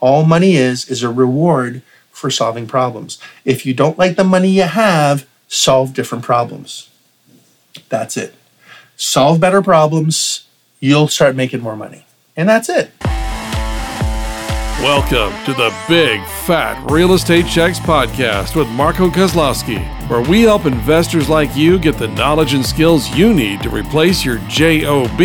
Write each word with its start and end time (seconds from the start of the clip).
All 0.00 0.24
money 0.24 0.54
is 0.54 0.88
is 0.88 1.02
a 1.02 1.10
reward 1.10 1.82
for 2.12 2.30
solving 2.30 2.68
problems. 2.68 3.18
If 3.44 3.66
you 3.66 3.74
don't 3.74 3.98
like 3.98 4.14
the 4.14 4.22
money 4.22 4.48
you 4.48 4.62
have, 4.62 5.26
solve 5.48 5.92
different 5.92 6.22
problems. 6.22 6.88
That's 7.88 8.16
it. 8.16 8.34
Solve 8.96 9.40
better 9.40 9.60
problems, 9.60 10.46
you'll 10.78 11.08
start 11.08 11.34
making 11.34 11.62
more 11.62 11.76
money. 11.76 12.04
And 12.36 12.48
that's 12.48 12.68
it. 12.68 12.92
Welcome 14.80 15.34
to 15.46 15.52
the 15.54 15.74
Big 15.88 16.24
Fat 16.46 16.88
Real 16.88 17.14
Estate 17.14 17.48
Checks 17.48 17.80
podcast 17.80 18.54
with 18.54 18.68
Marco 18.68 19.08
Kozlowski, 19.10 19.80
where 20.08 20.22
we 20.22 20.42
help 20.42 20.66
investors 20.66 21.28
like 21.28 21.56
you 21.56 21.76
get 21.76 21.98
the 21.98 22.06
knowledge 22.06 22.54
and 22.54 22.64
skills 22.64 23.10
you 23.10 23.34
need 23.34 23.60
to 23.62 23.70
replace 23.70 24.24
your 24.24 24.38
JOB 24.48 25.20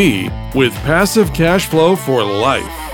with 0.56 0.74
passive 0.78 1.32
cash 1.32 1.68
flow 1.68 1.96
for 1.96 2.24
life. 2.24 2.93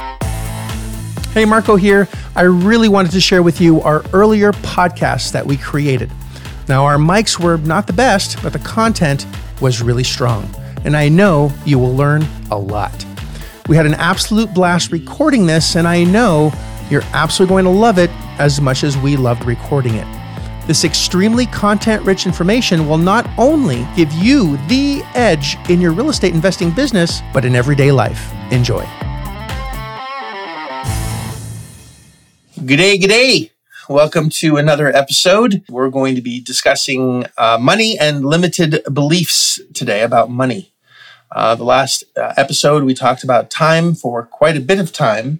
Hey, 1.34 1.46
Marco 1.46 1.76
here. 1.76 2.08
I 2.36 2.42
really 2.42 2.90
wanted 2.90 3.12
to 3.12 3.22
share 3.22 3.44
with 3.44 3.62
you 3.62 3.82
our 3.82 4.04
earlier 4.14 4.52
podcast 4.52 5.32
that 5.34 5.46
we 5.46 5.58
created. 5.58 6.12
Now, 6.68 6.86
our 6.86 6.98
mics 6.98 7.40
were 7.40 7.58
not 7.58 7.86
the 7.86 7.94
best, 7.94 8.42
but 8.42 8.52
the 8.52 8.60
content 8.60 9.28
was 9.62 9.80
really 9.80 10.04
strong, 10.04 10.50
and 10.84 10.98
I 10.98 11.08
know 11.08 11.52
you 11.66 11.78
will 11.78 11.96
learn 11.96 12.26
a 12.50 12.58
lot. 12.58 13.06
We 13.68 13.76
had 13.76 13.86
an 13.86 13.94
absolute 13.94 14.56
blast 14.56 14.92
recording 14.92 15.46
this, 15.46 15.76
and 15.76 15.88
I 15.88 16.04
know 16.04 16.52
you're 16.90 17.04
absolutely 17.14 17.54
going 17.54 17.66
to 17.66 17.80
love 17.80 18.00
it 18.00 18.10
as 18.40 18.60
much 18.60 18.84
as 18.84 18.98
we 18.98 19.16
loved 19.16 19.46
recording 19.46 19.94
it. 19.94 20.08
This 20.66 20.84
extremely 20.84 21.46
content 21.46 22.04
rich 22.04 22.26
information 22.26 22.88
will 22.88 22.98
not 22.98 23.30
only 23.38 23.88
give 23.96 24.12
you 24.14 24.58
the 24.68 25.04
edge 25.14 25.58
in 25.70 25.80
your 25.80 25.92
real 25.92 26.10
estate 26.10 26.34
investing 26.34 26.72
business, 26.72 27.22
but 27.34 27.46
in 27.46 27.56
everyday 27.56 27.92
life. 27.92 28.34
Enjoy. 28.52 28.84
G'day, 32.60 33.00
g'day. 33.00 33.52
Welcome 33.88 34.30
to 34.32 34.58
another 34.58 34.94
episode. 34.94 35.64
We're 35.70 35.90
going 35.90 36.16
to 36.16 36.22
be 36.22 36.42
discussing 36.42 37.26
uh, 37.38 37.58
money 37.58 37.98
and 37.98 38.26
limited 38.26 38.84
beliefs 38.94 39.62
today 39.74 40.02
about 40.04 40.30
money. 40.30 40.74
Uh, 41.32 41.56
the 41.56 41.64
last 41.64 42.04
uh, 42.18 42.34
episode, 42.36 42.84
we 42.84 42.94
talked 42.94 43.24
about 43.24 43.50
time 43.50 43.96
for 43.96 44.26
quite 44.26 44.58
a 44.58 44.60
bit 44.60 44.78
of 44.78 44.92
time 44.92 45.40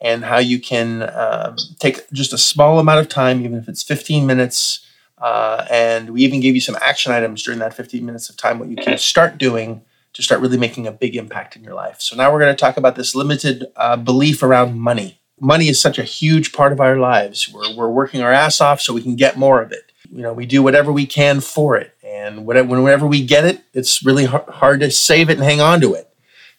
and 0.00 0.24
how 0.24 0.38
you 0.38 0.60
can 0.60 1.02
um, 1.02 1.56
take 1.80 2.08
just 2.12 2.32
a 2.32 2.38
small 2.38 2.78
amount 2.78 3.00
of 3.00 3.08
time, 3.08 3.40
even 3.44 3.58
if 3.58 3.68
it's 3.68 3.82
15 3.82 4.24
minutes. 4.24 4.86
Uh, 5.18 5.66
and 5.68 6.10
we 6.10 6.22
even 6.22 6.38
gave 6.38 6.54
you 6.54 6.60
some 6.60 6.76
action 6.80 7.10
items 7.10 7.42
during 7.42 7.58
that 7.58 7.74
15 7.74 8.06
minutes 8.06 8.30
of 8.30 8.36
time, 8.36 8.60
what 8.60 8.68
you 8.68 8.76
can 8.76 8.96
start 8.98 9.36
doing 9.36 9.82
to 10.12 10.22
start 10.22 10.40
really 10.40 10.58
making 10.58 10.86
a 10.86 10.92
big 10.92 11.16
impact 11.16 11.56
in 11.56 11.64
your 11.64 11.74
life. 11.74 12.00
So 12.00 12.14
now 12.14 12.32
we're 12.32 12.38
going 12.38 12.54
to 12.54 12.60
talk 12.60 12.76
about 12.76 12.94
this 12.94 13.16
limited 13.16 13.66
uh, 13.74 13.96
belief 13.96 14.44
around 14.44 14.78
money. 14.78 15.18
Money 15.42 15.68
is 15.68 15.80
such 15.80 15.98
a 15.98 16.04
huge 16.04 16.52
part 16.52 16.72
of 16.72 16.80
our 16.80 16.96
lives. 16.96 17.52
We're, 17.52 17.74
we're 17.74 17.90
working 17.90 18.22
our 18.22 18.32
ass 18.32 18.60
off 18.60 18.80
so 18.80 18.94
we 18.94 19.02
can 19.02 19.16
get 19.16 19.36
more 19.36 19.60
of 19.60 19.72
it. 19.72 19.92
You 20.10 20.22
know, 20.22 20.32
we 20.32 20.46
do 20.46 20.62
whatever 20.62 20.92
we 20.92 21.04
can 21.04 21.40
for 21.40 21.76
it 21.76 21.92
and 22.22 22.46
whenever 22.46 23.06
we 23.06 23.24
get 23.24 23.44
it, 23.44 23.62
it's 23.74 24.04
really 24.04 24.26
hard 24.26 24.80
to 24.80 24.90
save 24.90 25.30
it 25.30 25.38
and 25.38 25.42
hang 25.42 25.60
on 25.60 25.80
to 25.80 25.94
it. 25.94 26.08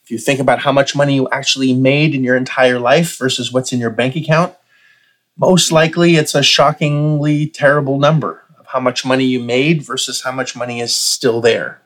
If 0.03 0.12
you 0.12 0.17
think 0.17 0.40
about 0.40 0.59
how 0.59 0.72
much 0.72 0.95
money 0.95 1.16
you 1.16 1.30
actually 1.30 1.73
made 1.73 2.14
in 2.14 2.23
your 2.23 2.36
entire 2.36 2.80
life 2.80 3.17
versus 3.17 3.52
what's 3.53 3.72
in 3.72 3.80
your 3.80 3.90
bank 3.90 4.16
account, 4.16 4.56
most 5.38 5.72
likely 5.72 6.16
it's 6.16 6.36
a 6.36 6.44
shockingly 6.44 7.47
terrible 7.47 7.97
number 7.97 8.44
of 8.59 8.68
how 8.68 8.80
much 8.80 9.06
money 9.06 9.23
you 9.23 9.40
made 9.40 9.81
versus 9.81 10.22
how 10.22 10.31
much 10.31 10.56
money 10.56 10.81
is 10.81 10.95
still 10.95 11.40
there. 11.40 11.81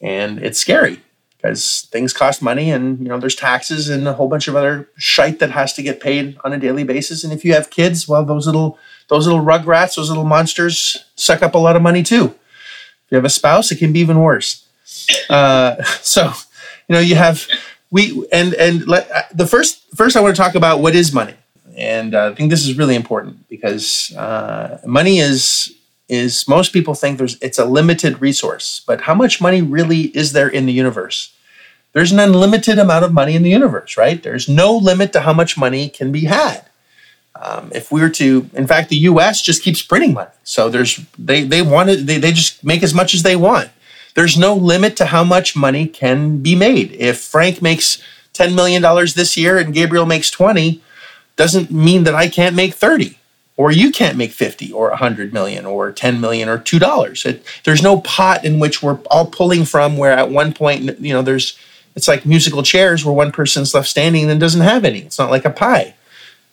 And 0.00 0.38
it's 0.38 0.58
scary 0.58 1.02
because 1.42 1.88
things 1.90 2.12
cost 2.12 2.40
money 2.40 2.70
and 2.70 3.00
you 3.00 3.08
know 3.08 3.18
there's 3.18 3.34
taxes 3.34 3.88
and 3.88 4.06
a 4.06 4.12
whole 4.12 4.28
bunch 4.28 4.46
of 4.46 4.54
other 4.54 4.88
shite 4.96 5.40
that 5.40 5.50
has 5.50 5.72
to 5.74 5.82
get 5.82 6.00
paid 6.00 6.38
on 6.44 6.52
a 6.52 6.58
daily 6.58 6.84
basis. 6.84 7.24
And 7.24 7.32
if 7.32 7.44
you 7.44 7.52
have 7.54 7.68
kids, 7.68 8.06
well 8.06 8.24
those 8.24 8.46
little 8.46 8.78
those 9.08 9.26
little 9.26 9.42
rugrats, 9.42 9.96
those 9.96 10.08
little 10.08 10.24
monsters 10.24 11.04
suck 11.16 11.42
up 11.42 11.54
a 11.54 11.58
lot 11.58 11.74
of 11.74 11.82
money 11.82 12.02
too 12.02 12.26
If 12.26 13.10
you 13.10 13.16
have 13.16 13.24
a 13.24 13.30
spouse, 13.30 13.72
it 13.72 13.78
can 13.78 13.92
be 13.92 14.00
even 14.00 14.20
worse. 14.20 14.66
Uh, 15.28 15.82
so, 16.00 16.32
you 16.88 16.94
know, 16.94 17.00
you 17.00 17.16
have 17.16 17.48
we 17.90 18.24
and 18.32 18.54
and 18.54 18.86
let, 18.86 19.10
uh, 19.10 19.22
the 19.34 19.46
first 19.46 19.82
first 19.96 20.16
I 20.16 20.20
want 20.20 20.36
to 20.36 20.40
talk 20.40 20.54
about 20.54 20.80
what 20.80 20.94
is 20.94 21.12
money, 21.12 21.34
and 21.76 22.14
uh, 22.14 22.30
I 22.30 22.34
think 22.34 22.50
this 22.50 22.66
is 22.66 22.78
really 22.78 22.94
important 22.94 23.48
because 23.48 24.14
uh, 24.16 24.80
money 24.86 25.18
is 25.18 25.74
is 26.12 26.46
most 26.46 26.74
people 26.74 26.92
think 26.92 27.16
there's 27.16 27.38
it's 27.40 27.58
a 27.58 27.64
limited 27.64 28.20
resource, 28.20 28.82
but 28.86 29.02
how 29.02 29.14
much 29.14 29.40
money 29.40 29.62
really 29.62 30.02
is 30.14 30.32
there 30.32 30.48
in 30.48 30.66
the 30.66 30.72
universe? 30.72 31.32
There's 31.94 32.12
an 32.12 32.18
unlimited 32.18 32.78
amount 32.78 33.06
of 33.06 33.14
money 33.14 33.34
in 33.34 33.42
the 33.42 33.50
universe, 33.50 33.96
right? 33.96 34.22
There's 34.22 34.46
no 34.46 34.76
limit 34.76 35.14
to 35.14 35.22
how 35.22 35.32
much 35.32 35.56
money 35.56 35.88
can 35.88 36.12
be 36.12 36.24
had. 36.26 36.66
Um, 37.34 37.72
if 37.74 37.90
we 37.90 38.02
were 38.02 38.10
to, 38.10 38.50
in 38.52 38.66
fact, 38.66 38.90
the 38.90 39.08
U.S. 39.10 39.40
just 39.40 39.62
keeps 39.62 39.80
printing 39.80 40.12
money, 40.12 40.30
so 40.44 40.68
there's 40.68 41.00
they 41.18 41.44
they 41.44 41.62
want 41.62 41.88
it, 41.88 42.06
they 42.06 42.18
they 42.18 42.32
just 42.32 42.62
make 42.62 42.82
as 42.82 42.92
much 42.92 43.14
as 43.14 43.22
they 43.22 43.34
want. 43.34 43.70
There's 44.14 44.36
no 44.36 44.54
limit 44.54 44.96
to 44.98 45.06
how 45.06 45.24
much 45.24 45.56
money 45.56 45.86
can 45.86 46.42
be 46.42 46.54
made. 46.54 46.92
If 46.92 47.20
Frank 47.20 47.62
makes 47.62 48.02
ten 48.34 48.54
million 48.54 48.82
dollars 48.82 49.14
this 49.14 49.34
year 49.38 49.56
and 49.56 49.72
Gabriel 49.72 50.04
makes 50.04 50.30
twenty, 50.30 50.82
doesn't 51.36 51.70
mean 51.70 52.04
that 52.04 52.14
I 52.14 52.28
can't 52.28 52.54
make 52.54 52.74
thirty, 52.74 53.18
or 53.56 53.70
you 53.70 53.90
can't 53.90 54.16
make 54.16 54.32
fifty, 54.32 54.72
or 54.72 54.90
a 54.90 54.96
hundred 54.96 55.32
million, 55.32 55.66
or 55.66 55.92
ten 55.92 56.20
million, 56.20 56.48
or 56.48 56.58
two 56.58 56.78
dollars. 56.78 57.26
There's 57.64 57.82
no 57.82 58.00
pot 58.00 58.44
in 58.44 58.58
which 58.58 58.82
we're 58.82 58.98
all 59.10 59.26
pulling 59.26 59.64
from. 59.64 59.96
Where 59.96 60.12
at 60.12 60.30
one 60.30 60.52
point, 60.52 61.00
you 61.00 61.12
know, 61.12 61.22
there's 61.22 61.58
it's 61.94 62.08
like 62.08 62.24
musical 62.24 62.62
chairs 62.62 63.04
where 63.04 63.14
one 63.14 63.32
person's 63.32 63.74
left 63.74 63.88
standing 63.88 64.30
and 64.30 64.40
doesn't 64.40 64.62
have 64.62 64.84
any. 64.84 65.00
It's 65.00 65.18
not 65.18 65.30
like 65.30 65.44
a 65.44 65.50
pie 65.50 65.94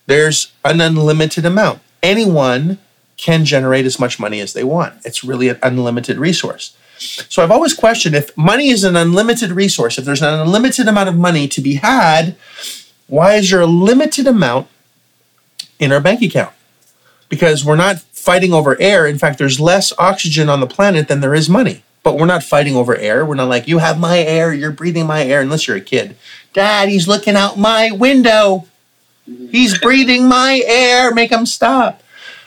there's 0.09 0.51
an 0.65 0.81
unlimited 0.81 1.45
amount. 1.45 1.81
Anyone 2.01 2.79
can 3.15 3.45
generate 3.45 3.85
as 3.85 3.99
much 3.99 4.19
money 4.19 4.39
as 4.41 4.53
they 4.53 4.63
want. 4.63 4.95
It's 5.05 5.23
really 5.23 5.49
an 5.49 5.59
unlimited 5.61 6.17
resource. 6.17 6.75
So 6.97 7.43
I've 7.43 7.51
always 7.51 7.73
questioned 7.73 8.15
if 8.15 8.35
money 8.35 8.69
is 8.69 8.83
an 8.83 8.95
unlimited 8.95 9.51
resource, 9.51 9.97
if 9.97 10.05
there's 10.05 10.23
an 10.23 10.39
unlimited 10.39 10.87
amount 10.87 11.09
of 11.09 11.15
money 11.15 11.47
to 11.47 11.61
be 11.61 11.75
had, 11.75 12.35
why 13.07 13.35
is 13.35 13.51
there 13.51 13.61
a 13.61 13.67
limited 13.67 14.25
amount 14.25 14.67
in 15.77 15.91
our 15.91 16.01
bank 16.01 16.21
account? 16.21 16.53
Because 17.29 17.63
we're 17.63 17.75
not 17.75 17.99
fighting 17.99 18.53
over 18.53 18.79
air. 18.81 19.05
In 19.05 19.17
fact, 19.17 19.37
there's 19.37 19.59
less 19.59 19.93
oxygen 19.97 20.49
on 20.49 20.59
the 20.59 20.67
planet 20.67 21.07
than 21.07 21.21
there 21.21 21.35
is 21.35 21.49
money. 21.49 21.83
But 22.03 22.17
we're 22.17 22.25
not 22.25 22.43
fighting 22.43 22.75
over 22.75 22.95
air. 22.95 23.25
We're 23.25 23.35
not 23.35 23.49
like, 23.49 23.67
you 23.67 23.77
have 23.77 23.99
my 23.99 24.19
air, 24.19 24.53
you're 24.53 24.71
breathing 24.71 25.05
my 25.05 25.23
air, 25.23 25.41
unless 25.41 25.67
you're 25.67 25.77
a 25.77 25.81
kid. 25.81 26.15
Daddy's 26.53 27.07
looking 27.07 27.35
out 27.35 27.57
my 27.57 27.91
window. 27.91 28.67
He's 29.25 29.77
breathing 29.81 30.27
my 30.27 30.61
air. 30.65 31.13
Make 31.13 31.31
him 31.31 31.45
stop. 31.45 32.01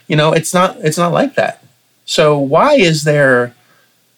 You 0.09 0.17
know, 0.17 0.33
it's 0.33 0.53
not. 0.53 0.77
It's 0.81 0.99
not 0.99 1.13
like 1.13 1.35
that. 1.37 1.63
So 2.05 2.39
why 2.39 2.75
is 2.75 3.05
there, 3.05 3.55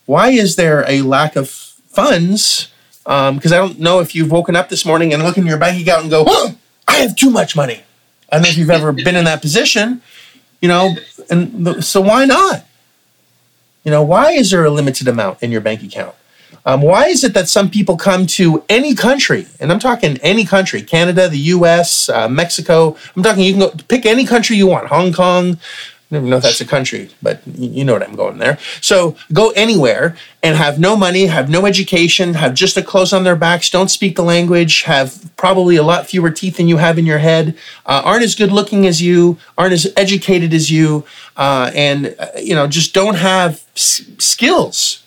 why 0.07 0.31
is 0.31 0.57
there 0.57 0.85
a 0.89 1.03
lack 1.03 1.37
of 1.37 1.49
funds? 1.49 2.73
Because 3.05 3.53
um, 3.53 3.55
I 3.55 3.57
don't 3.57 3.79
know 3.79 4.01
if 4.01 4.15
you've 4.15 4.31
woken 4.31 4.57
up 4.57 4.69
this 4.69 4.85
morning 4.85 5.13
and 5.13 5.23
look 5.23 5.37
in 5.37 5.47
your 5.47 5.59
bank 5.59 5.81
account 5.81 6.03
and 6.03 6.11
go, 6.11 6.25
oh, 6.27 6.57
I 6.89 6.97
have 6.97 7.15
too 7.15 7.31
much 7.31 7.55
money. 7.55 7.83
I 8.31 8.37
don't 8.37 8.45
know 8.45 8.49
if 8.49 8.57
you've 8.57 8.71
ever 8.71 8.93
been 8.93 9.15
in 9.15 9.27
that 9.27 9.43
position. 9.43 10.03
You 10.65 10.69
know, 10.69 10.97
and 11.29 11.85
so 11.85 12.01
why 12.01 12.25
not? 12.25 12.65
You 13.85 13.91
know, 13.91 14.03
why 14.03 14.31
is 14.31 14.51
there 14.51 14.65
a 14.65 14.71
limited 14.71 15.07
amount 15.07 15.43
in 15.43 15.53
your 15.53 15.61
bank 15.61 15.83
account? 15.83 16.15
Um, 16.65 16.81
why 16.81 17.09
is 17.09 17.23
it 17.23 17.35
that 17.35 17.51
some 17.51 17.69
people 17.69 17.99
come 17.99 18.27
to 18.39 18.65
any 18.71 18.95
country, 18.95 19.47
and 19.61 19.71
I'm 19.71 19.79
talking 19.79 20.17
any 20.23 20.47
country, 20.47 20.81
Canada, 20.81 21.29
the 21.29 21.53
US, 21.53 22.09
uh, 22.09 22.31
Mexico, 22.31 22.97
I'm 23.15 23.23
talking 23.23 23.45
you 23.45 23.53
can 23.53 23.61
go 23.61 23.73
pick 23.89 24.07
any 24.07 24.25
country 24.25 24.57
you 24.57 24.67
want, 24.67 24.87
Hong 24.87 25.13
Kong, 25.13 25.59
I 26.11 26.17
don't 26.17 26.23
even 26.25 26.31
know 26.31 26.37
if 26.37 26.43
that's 26.43 26.61
a 26.61 26.67
country, 26.67 27.11
but 27.23 27.41
you 27.47 27.85
know 27.85 27.95
what 27.95 28.03
I'm 28.03 28.15
going 28.15 28.39
there. 28.39 28.59
So 28.81 29.17
go 29.33 29.51
anywhere 29.51 30.17
and 30.43 30.57
have 30.57 30.79
no 30.79 30.97
money, 30.97 31.27
have 31.27 31.49
no 31.49 31.65
education, 31.67 32.35
have 32.35 32.55
just 32.55 32.77
a 32.77 32.83
clothes 32.83 33.13
on 33.13 33.25
their 33.25 33.35
backs, 33.37 33.71
don't 33.71 33.91
speak 33.91 34.15
the 34.15 34.23
language, 34.23 34.83
have 34.83 35.31
probably 35.37 35.77
a 35.77 35.83
lot 35.83 36.07
fewer 36.07 36.31
teeth 36.31 36.59
than 36.59 36.69
you 36.69 36.77
have 36.77 36.99
in 36.99 37.07
your 37.07 37.19
head, 37.19 37.57
uh, 37.87 38.03
aren't 38.05 38.23
as 38.23 38.35
good 38.35 38.53
looking 38.53 38.87
as 38.87 39.01
you, 39.01 39.39
aren't 39.56 39.73
as 39.73 39.93
educated 39.97 40.53
as 40.53 40.71
you, 40.71 41.05
uh, 41.37 41.71
and 41.75 42.15
uh, 42.19 42.29
you 42.39 42.55
know 42.55 42.67
just 42.67 42.93
don't 42.95 43.17
have 43.17 43.65
s- 43.75 44.03
skills 44.19 45.03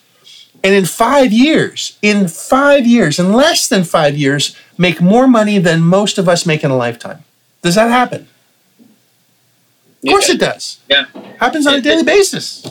and 0.64 0.74
in 0.76 0.86
five 0.86 1.32
years, 1.32 1.98
in 2.02 2.28
five 2.28 2.86
years, 2.86 3.20
in 3.20 3.32
less 3.32 3.68
than 3.70 3.84
five 3.84 4.18
years, 4.18 4.56
make 4.78 5.00
more 5.00 5.28
money 5.28 5.60
than 5.60 5.82
most 5.82 6.18
of 6.18 6.28
us 6.28 6.46
make 6.46 6.64
in 6.64 6.72
a 6.72 6.76
lifetime. 6.76 7.24
Does 7.62 7.76
that 7.76 7.90
happen? 7.90 8.28
Of 10.04 10.10
course 10.10 10.30
yeah. 10.30 10.36
it 10.36 10.40
does. 10.40 10.80
Yeah. 10.90 11.06
Happens 11.40 11.68
on 11.68 11.76
a 11.76 11.82
daily 11.82 12.04
basis. 12.04 12.68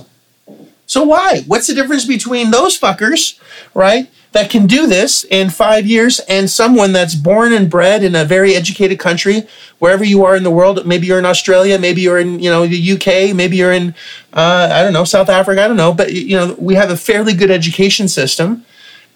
So 0.86 1.02
why? 1.02 1.42
What's 1.46 1.66
the 1.66 1.74
difference 1.74 2.04
between 2.04 2.52
those 2.52 2.78
fuckers, 2.78 3.40
right, 3.74 4.08
that 4.32 4.50
can 4.50 4.66
do 4.66 4.86
this 4.86 5.24
in 5.24 5.50
five 5.50 5.86
years 5.86 6.20
and 6.28 6.48
someone 6.50 6.92
that's 6.92 7.14
born 7.14 7.52
and 7.52 7.70
bred 7.70 8.04
in 8.04 8.14
a 8.14 8.24
very 8.24 8.54
educated 8.54 8.98
country, 8.98 9.46
wherever 9.78 10.04
you 10.04 10.24
are 10.24 10.36
in 10.36 10.42
the 10.42 10.50
world. 10.50 10.86
Maybe 10.86 11.06
you're 11.06 11.18
in 11.18 11.24
Australia, 11.24 11.78
maybe 11.78 12.02
you're 12.02 12.18
in 12.18 12.38
you 12.38 12.50
know 12.50 12.66
the 12.66 12.92
UK, 12.92 13.34
maybe 13.34 13.56
you're 13.56 13.72
in 13.72 13.94
uh, 14.32 14.68
I 14.70 14.82
don't 14.82 14.92
know 14.92 15.04
South 15.04 15.28
Africa. 15.28 15.64
I 15.64 15.68
don't 15.68 15.76
know, 15.76 15.92
but 15.92 16.12
you 16.12 16.36
know 16.36 16.54
we 16.58 16.74
have 16.74 16.90
a 16.90 16.96
fairly 16.96 17.34
good 17.34 17.50
education 17.50 18.08
system. 18.08 18.64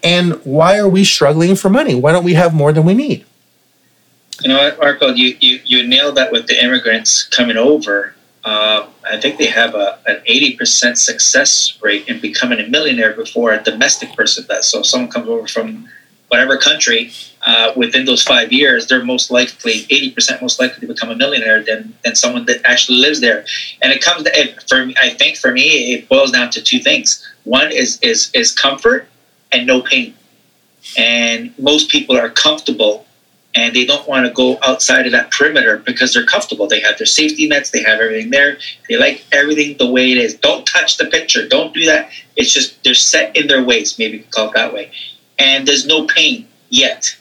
And 0.02 0.40
why 0.44 0.78
are 0.78 0.88
we 0.88 1.04
struggling 1.04 1.54
for 1.54 1.68
money? 1.68 1.94
Why 1.94 2.12
don't 2.12 2.24
we 2.24 2.32
have 2.32 2.54
more 2.54 2.72
than 2.72 2.86
we 2.86 2.94
need? 2.94 3.26
You 4.42 4.48
know 4.48 4.74
Marco, 4.80 5.08
you, 5.08 5.36
you, 5.40 5.60
you 5.64 5.86
nailed 5.86 6.16
that 6.16 6.32
with 6.32 6.46
the 6.46 6.62
immigrants 6.62 7.24
coming 7.24 7.56
over. 7.56 8.14
Uh, 8.42 8.86
I 9.04 9.20
think 9.20 9.38
they 9.38 9.46
have 9.46 9.74
a, 9.74 9.98
an 10.06 10.22
80% 10.26 10.96
success 10.96 11.78
rate 11.82 12.08
in 12.08 12.20
becoming 12.20 12.58
a 12.58 12.66
millionaire 12.66 13.12
before 13.12 13.52
a 13.52 13.62
domestic 13.62 14.14
person 14.16 14.46
does. 14.46 14.66
So 14.66 14.80
if 14.80 14.86
someone 14.86 15.10
comes 15.10 15.28
over 15.28 15.46
from 15.46 15.88
whatever 16.28 16.56
country 16.56 17.12
uh, 17.42 17.72
within 17.76 18.06
those 18.06 18.22
five 18.22 18.50
years, 18.50 18.86
they're 18.86 19.04
most 19.04 19.30
likely 19.30 19.82
80% 19.82 20.40
most 20.40 20.58
likely 20.58 20.80
to 20.80 20.86
become 20.86 21.10
a 21.10 21.16
millionaire 21.16 21.62
than, 21.62 21.94
than 22.02 22.14
someone 22.14 22.46
that 22.46 22.62
actually 22.64 22.98
lives 22.98 23.20
there. 23.20 23.44
And 23.82 23.92
it 23.92 24.00
comes 24.00 24.22
to, 24.22 24.30
it, 24.32 24.62
for 24.68 24.86
me, 24.86 24.94
I 25.02 25.10
think 25.10 25.36
for 25.36 25.52
me, 25.52 25.92
it 25.92 26.08
boils 26.08 26.30
down 26.30 26.50
to 26.52 26.62
two 26.62 26.78
things. 26.78 27.26
One 27.44 27.70
is, 27.70 27.98
is, 28.00 28.30
is 28.32 28.52
comfort 28.52 29.08
and 29.52 29.66
no 29.66 29.82
pain. 29.82 30.14
And 30.96 31.52
most 31.58 31.90
people 31.90 32.16
are 32.16 32.30
comfortable 32.30 33.06
and 33.54 33.74
they 33.74 33.84
don't 33.84 34.06
want 34.08 34.26
to 34.26 34.32
go 34.32 34.58
outside 34.62 35.06
of 35.06 35.12
that 35.12 35.30
perimeter 35.30 35.78
because 35.78 36.14
they're 36.14 36.26
comfortable. 36.26 36.66
They 36.68 36.80
have 36.80 36.98
their 36.98 37.06
safety 37.06 37.48
nets, 37.48 37.70
they 37.70 37.82
have 37.82 38.00
everything 38.00 38.30
there. 38.30 38.58
They 38.88 38.96
like 38.96 39.24
everything 39.32 39.76
the 39.78 39.90
way 39.90 40.12
it 40.12 40.18
is. 40.18 40.34
Don't 40.34 40.66
touch 40.66 40.98
the 40.98 41.06
picture. 41.06 41.48
Don't 41.48 41.74
do 41.74 41.84
that. 41.86 42.10
It's 42.36 42.52
just 42.52 42.82
they're 42.84 42.94
set 42.94 43.36
in 43.36 43.48
their 43.48 43.62
ways, 43.62 43.98
maybe 43.98 44.18
you 44.18 44.22
could 44.22 44.32
call 44.32 44.48
it 44.48 44.54
that 44.54 44.72
way. 44.72 44.92
And 45.38 45.66
there's 45.66 45.86
no 45.86 46.06
pain 46.06 46.46
yet. 46.68 47.16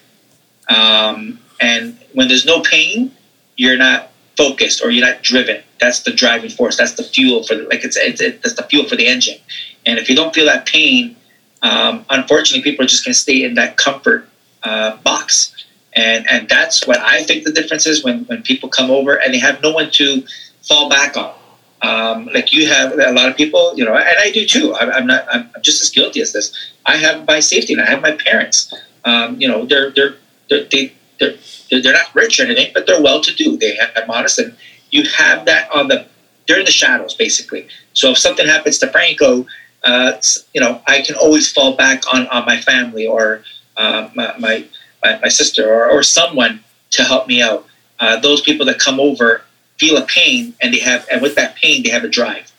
Um, 0.70 1.40
and 1.60 1.98
when 2.14 2.28
there's 2.28 2.46
no 2.46 2.62
pain, 2.62 3.12
you're 3.56 3.78
not 3.78 4.12
focused 4.38 4.84
or 4.84 4.92
you're 4.92 5.06
not 5.06 5.24
driven. 5.24 5.64
That's 5.80 6.02
the 6.02 6.12
driving 6.12 6.50
force. 6.50 6.78
That's 6.78 6.94
the 6.94 7.04
fuel 7.04 7.44
for 7.44 7.56
the, 7.56 7.64
like 7.64 7.84
it's, 7.84 7.98
it's 7.98 8.22
it, 8.22 8.42
that's 8.44 8.56
the 8.56 8.64
fuel 8.64 8.88
for 8.88 8.96
the 8.96 9.08
engine. 9.08 9.38
And 9.86 9.98
if 9.98 10.10
you 10.10 10.16
don't 10.16 10.34
feel 10.34 10.46
that 10.46 10.66
pain, 10.66 11.16
um, 11.62 12.06
unfortunately, 12.10 12.70
people 12.70 12.86
are 12.86 12.88
just 12.88 13.04
going 13.04 13.14
to 13.14 13.20
stay 13.20 13.44
in 13.44 13.56
that 13.56 13.78
comfort 13.78 14.30
uh, 14.64 14.98
box 14.98 15.54
and 15.94 16.26
and 16.30 16.48
that's 16.48 16.86
what 16.86 17.00
I 17.00 17.24
think 17.24 17.44
the 17.44 17.52
difference 17.52 17.86
is 17.86 18.04
when 18.04 18.26
when 18.26 18.44
people 18.44 18.70
come 18.70 18.92
over 18.92 19.16
and 19.16 19.34
they 19.34 19.40
have 19.40 19.62
no 19.62 19.72
one 19.72 19.90
to 19.92 20.24
fall 20.64 20.90
back 20.90 21.18
on. 21.18 21.34
Um, 21.82 22.26
like 22.34 22.52
you 22.52 22.68
have 22.68 22.92
a 22.92 23.12
lot 23.14 23.30
of 23.30 23.38
people, 23.38 23.74
you 23.76 23.86
know, 23.86 23.96
and 23.96 24.20
I 24.20 24.32
do 24.32 24.46
too. 24.46 24.76
I'm, 24.76 24.92
I'm 24.92 25.08
not. 25.08 25.26
I'm 25.32 25.50
just 25.62 25.82
as 25.82 25.90
guilty 25.90 26.22
as 26.22 26.34
this. 26.34 26.54
I 26.86 26.98
have 26.98 27.26
my 27.26 27.40
safety, 27.40 27.74
and 27.74 27.82
I 27.82 27.86
have 27.86 28.02
my 28.02 28.12
parents. 28.12 28.74
Um, 29.06 29.40
you 29.40 29.48
know, 29.48 29.66
they're 29.66 29.90
they're 29.92 30.16
they're 30.50 30.66
they, 30.66 30.94
they're, 31.20 31.36
they're 31.70 31.94
not 31.94 32.14
rich 32.14 32.40
or 32.40 32.44
anything, 32.44 32.72
but 32.74 32.86
they're 32.86 33.02
well 33.02 33.22
to 33.22 33.34
do. 33.34 33.58
They 33.58 33.76
have 33.76 34.08
modest, 34.08 34.40
and 34.40 34.56
you 34.92 35.04
have 35.18 35.46
that 35.46 35.72
on 35.72 35.88
the. 35.88 36.06
They're 36.48 36.60
in 36.60 36.66
the 36.66 36.72
shadows, 36.72 37.14
basically. 37.14 37.68
So 37.94 38.12
if 38.12 38.18
something 38.18 38.48
happens 38.48 38.80
to 38.80 38.88
Franco, 38.88 39.46
uh, 39.84 40.14
you 40.54 40.60
know, 40.60 40.82
I 40.88 41.02
can 41.02 41.16
always 41.16 41.50
fall 41.50 41.76
back 41.76 42.14
on 42.14 42.28
on 42.28 42.46
my 42.46 42.60
family 42.60 43.08
or 43.08 43.44
uh, 43.78 44.10
my, 44.16 44.38
my 44.38 44.66
my, 45.04 45.20
my 45.20 45.28
sister 45.28 45.72
or, 45.72 45.90
or 45.90 46.04
someone 46.04 46.64
to 46.92 47.04
help 47.04 47.28
me 47.28 47.42
out. 47.42 47.66
Uh, 48.00 48.20
those 48.20 48.42
people 48.42 48.66
that 48.66 48.80
come 48.80 49.00
over 49.00 49.44
feel 49.78 49.98
a 49.98 50.06
pain 50.06 50.54
and 50.62 50.74
they 50.74 50.80
have, 50.80 51.08
and 51.12 51.22
with 51.22 51.36
that 51.36 51.56
pain, 51.56 51.84
they 51.84 51.90
have 51.90 52.04
a 52.04 52.10
drive. 52.10 52.52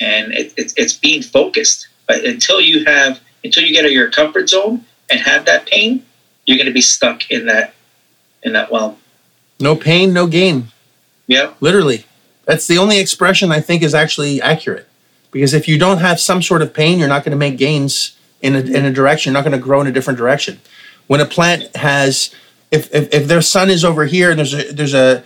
And 0.00 0.32
it, 0.32 0.52
it, 0.56 0.72
it's 0.76 0.94
being 0.94 1.22
focused. 1.22 1.88
But 2.06 2.24
until 2.24 2.60
you 2.60 2.84
have, 2.84 3.20
until 3.44 3.64
you 3.64 3.72
get 3.72 3.80
out 3.80 3.86
of 3.86 3.92
your 3.92 4.10
comfort 4.10 4.48
zone 4.48 4.84
and 5.08 5.20
have 5.20 5.44
that 5.46 5.66
pain, 5.66 6.04
you're 6.46 6.56
going 6.56 6.66
to 6.66 6.72
be 6.72 6.80
stuck 6.80 7.30
in 7.30 7.46
that, 7.46 7.74
in 8.42 8.52
that 8.54 8.72
well. 8.72 8.98
No 9.60 9.76
pain, 9.76 10.12
no 10.12 10.26
gain. 10.26 10.68
Yeah. 11.26 11.52
Literally. 11.60 12.06
That's 12.46 12.66
the 12.66 12.78
only 12.78 12.98
expression 12.98 13.52
I 13.52 13.60
think 13.60 13.82
is 13.82 13.94
actually 13.94 14.40
accurate. 14.42 14.88
Because 15.30 15.54
if 15.54 15.68
you 15.68 15.78
don't 15.78 15.98
have 15.98 16.18
some 16.18 16.42
sort 16.42 16.62
of 16.62 16.74
pain, 16.74 16.98
you're 16.98 17.06
not 17.06 17.24
going 17.24 17.30
to 17.30 17.36
make 17.36 17.56
gains 17.56 18.16
in 18.42 18.56
a, 18.56 18.60
in 18.60 18.84
a 18.84 18.92
direction. 18.92 19.30
You're 19.30 19.40
not 19.40 19.48
going 19.48 19.58
to 19.58 19.64
grow 19.64 19.80
in 19.80 19.86
a 19.86 19.92
different 19.92 20.18
direction 20.18 20.60
when 21.10 21.20
a 21.20 21.26
plant 21.26 21.74
has 21.74 22.32
if, 22.70 22.94
if, 22.94 23.12
if 23.12 23.26
their 23.26 23.42
sun 23.42 23.68
is 23.68 23.84
over 23.84 24.04
here 24.04 24.30
and 24.30 24.38
there's 24.38 24.54
a 24.54 24.72
there's 24.72 24.94
a 24.94 25.24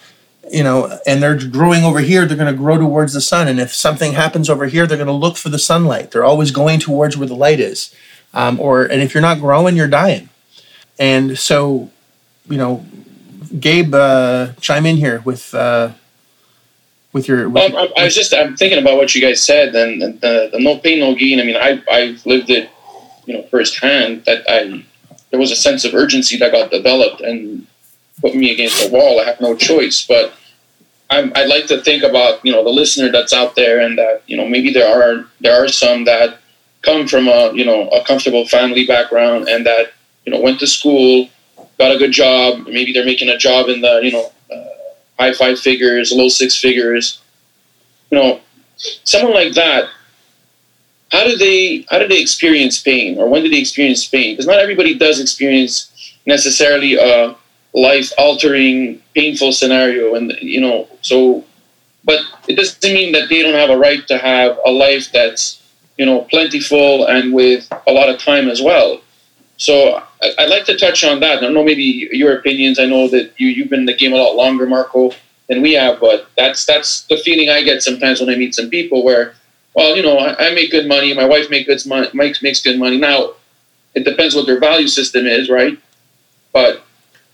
you 0.51 0.63
know 0.63 0.99
and 1.07 1.23
they're 1.23 1.37
growing 1.37 1.85
over 1.85 2.01
here 2.01 2.25
they're 2.25 2.39
going 2.39 2.51
to 2.51 2.59
grow 2.59 2.79
towards 2.79 3.13
the 3.13 3.21
sun. 3.21 3.49
And 3.49 3.61
if 3.61 3.75
something 3.75 4.13
happens 4.13 4.49
over 4.49 4.65
here 4.65 4.87
they're 4.87 4.97
going 4.97 5.09
to 5.09 5.13
look 5.13 5.37
for 5.37 5.51
the 5.51 5.59
sunlight. 5.59 6.11
They're 6.11 6.25
always 6.25 6.53
going 6.53 6.81
towards 6.81 7.19
where 7.19 7.29
the 7.29 7.37
light 7.37 7.61
is. 7.61 7.95
Um, 8.33 8.59
or 8.61 8.85
and 8.85 9.03
if 9.03 9.13
you're 9.13 9.21
not 9.21 9.41
growing 9.41 9.77
you're 9.77 9.87
dying. 9.87 10.31
And 10.99 11.39
so 11.39 11.91
you 12.49 12.57
know 12.57 12.87
gabe 13.61 13.95
uh, 13.95 14.53
chime 14.63 14.87
in 14.87 14.97
here 14.97 15.21
with 15.27 15.55
uh, 15.55 15.93
with 17.13 17.29
your 17.29 17.47
with 17.51 17.75
I, 17.75 17.91
I, 17.95 18.05
was 18.05 18.15
just 18.15 18.33
i'm 18.33 18.57
thinking 18.57 18.79
about 18.79 18.97
what 18.97 19.15
you 19.15 19.21
guys 19.21 19.45
said 19.45 19.75
and 19.75 20.01
the, 20.01 20.49
the 20.51 20.59
no 20.61 20.79
pain 20.79 21.01
no 21.01 21.15
gain. 21.15 21.41
I 21.41 21.45
mean 21.45 21.57
i 21.57 21.83
i've 21.91 22.25
lived 22.25 22.49
it 22.49 22.71
you 23.27 23.35
know 23.35 23.43
firsthand 23.51 24.25
that 24.25 24.45
i 24.49 24.83
there 25.35 25.41
was 25.41 25.51
a 25.51 25.57
sense 25.57 25.85
of 25.85 25.95
urgency 25.95 26.37
that 26.39 26.53
got 26.53 26.71
developed 26.71 27.21
and 27.21 27.67
put 28.21 28.37
me 28.37 28.53
against 28.53 28.81
the 28.81 28.97
wall. 28.97 29.21
I 29.21 29.25
have 29.25 29.41
no 29.41 29.57
choice. 29.57 30.07
But 30.07 30.33
i 31.11 31.23
would 31.23 31.49
like 31.49 31.67
to 31.67 31.83
think 31.83 32.05
about 32.05 32.45
you 32.45 32.53
know 32.53 32.63
the 32.63 32.71
listener 32.71 33.11
that's 33.11 33.33
out 33.33 33.57
there, 33.57 33.81
and 33.81 33.99
that 33.99 34.23
you 34.29 34.37
know 34.37 34.47
maybe 34.47 34.73
there 34.73 34.87
are 34.87 35.27
there 35.41 35.57
are 35.61 35.67
some 35.67 36.05
that 36.05 36.39
come 36.83 37.09
from 37.09 37.27
a 37.27 37.53
you 37.53 37.65
know 37.65 37.89
a 37.89 38.05
comfortable 38.05 38.47
family 38.47 38.87
background 38.87 39.49
and 39.49 39.67
that 39.67 39.95
you 40.25 40.31
know 40.31 40.41
went 40.41 40.61
to 40.61 40.69
school, 40.69 41.29
got 41.79 41.91
a 41.91 41.99
good 41.99 42.13
job. 42.13 42.69
Maybe 42.69 42.93
they're 42.93 43.05
making 43.05 43.29
a 43.29 43.37
job 43.37 43.69
in 43.69 43.81
the 43.81 44.03
you 44.05 44.13
know 44.13 44.33
uh, 44.55 44.65
high 45.19 45.33
five 45.33 45.59
figures, 45.59 46.13
low 46.13 46.29
six 46.29 46.57
figures. 46.57 47.21
You 48.13 48.19
know, 48.19 48.41
someone 49.03 49.35
like 49.35 49.55
that 49.55 49.89
how 51.11 51.25
do 51.25 51.37
they 51.37 51.87
how 51.91 51.99
do 51.99 52.09
they 52.09 52.21
experience 52.21 52.81
pain? 52.81 53.19
Or 53.19 53.29
when 53.29 53.43
do 53.43 53.49
they 53.49 53.59
experience 53.59 54.06
pain? 54.06 54.35
Because 54.35 54.47
not 54.47 54.59
everybody 54.59 54.99
does 54.99 55.21
experience 55.21 55.91
necessarily 56.27 56.97
a 56.97 57.37
life 57.75 58.12
altering 58.19 59.03
painful 59.15 59.53
scenario 59.53 60.15
and 60.15 60.33
you 60.41 60.61
know 60.61 60.89
so 61.03 61.45
but 62.05 62.21
it 62.47 62.55
doesn't 62.55 62.95
mean 62.95 63.11
that 63.12 63.29
they 63.29 63.43
don't 63.43 63.55
have 63.55 63.71
a 63.71 63.77
right 63.77 64.06
to 64.06 64.17
have 64.17 64.56
a 64.65 64.71
life 64.71 65.11
that's 65.12 65.61
you 65.99 66.06
know 66.06 66.23
plentiful 66.23 67.07
and 67.07 67.33
with 67.33 67.69
a 67.87 67.93
lot 67.93 68.09
of 68.09 68.19
time 68.19 68.49
as 68.49 68.62
well. 68.62 69.00
So 69.57 70.03
i'd 70.39 70.50
like 70.50 70.65
to 70.67 70.77
touch 70.77 71.05
on 71.05 71.21
that. 71.21 71.39
I 71.39 71.41
don't 71.41 71.55
know 71.55 71.65
maybe 71.65 72.09
your 72.12 72.37
opinions. 72.39 72.79
I 72.79 72.87
know 72.87 73.09
that 73.09 73.33
you, 73.39 73.49
you've 73.49 73.71
been 73.71 73.81
in 73.81 73.87
the 73.87 73.95
game 73.95 74.12
a 74.12 74.17
lot 74.17 74.37
longer 74.37 74.67
marco 74.67 75.12
than 75.49 75.61
we 75.62 75.73
have 75.73 76.00
but 76.00 76.29
that's 76.37 76.65
that's 76.65 77.03
the 77.05 77.19
feeling 77.19 77.50
i 77.50 77.62
get 77.62 77.83
sometimes 77.83 78.21
when 78.21 78.31
i 78.31 78.35
meet 78.35 78.55
some 78.55 78.71
people 78.71 79.05
where 79.05 79.35
well, 79.75 79.97
you 79.97 80.03
know, 80.03 80.19
I, 80.19 80.49
I 80.49 80.55
make 80.55 80.71
good 80.71 80.87
money. 80.87 81.12
My 81.15 81.25
wife 81.25 81.50
make 81.50 81.67
good 81.67 81.85
money, 81.85 82.09
makes 82.15 82.43
makes 82.43 82.62
good 82.62 82.79
money. 82.79 82.97
Now, 82.97 83.32
it 83.94 84.05
depends 84.05 84.35
what 84.35 84.47
their 84.47 84.61
value 84.61 84.88
system 84.88 85.26
is, 85.26 85.50
right? 85.50 85.79
But 86.53 86.85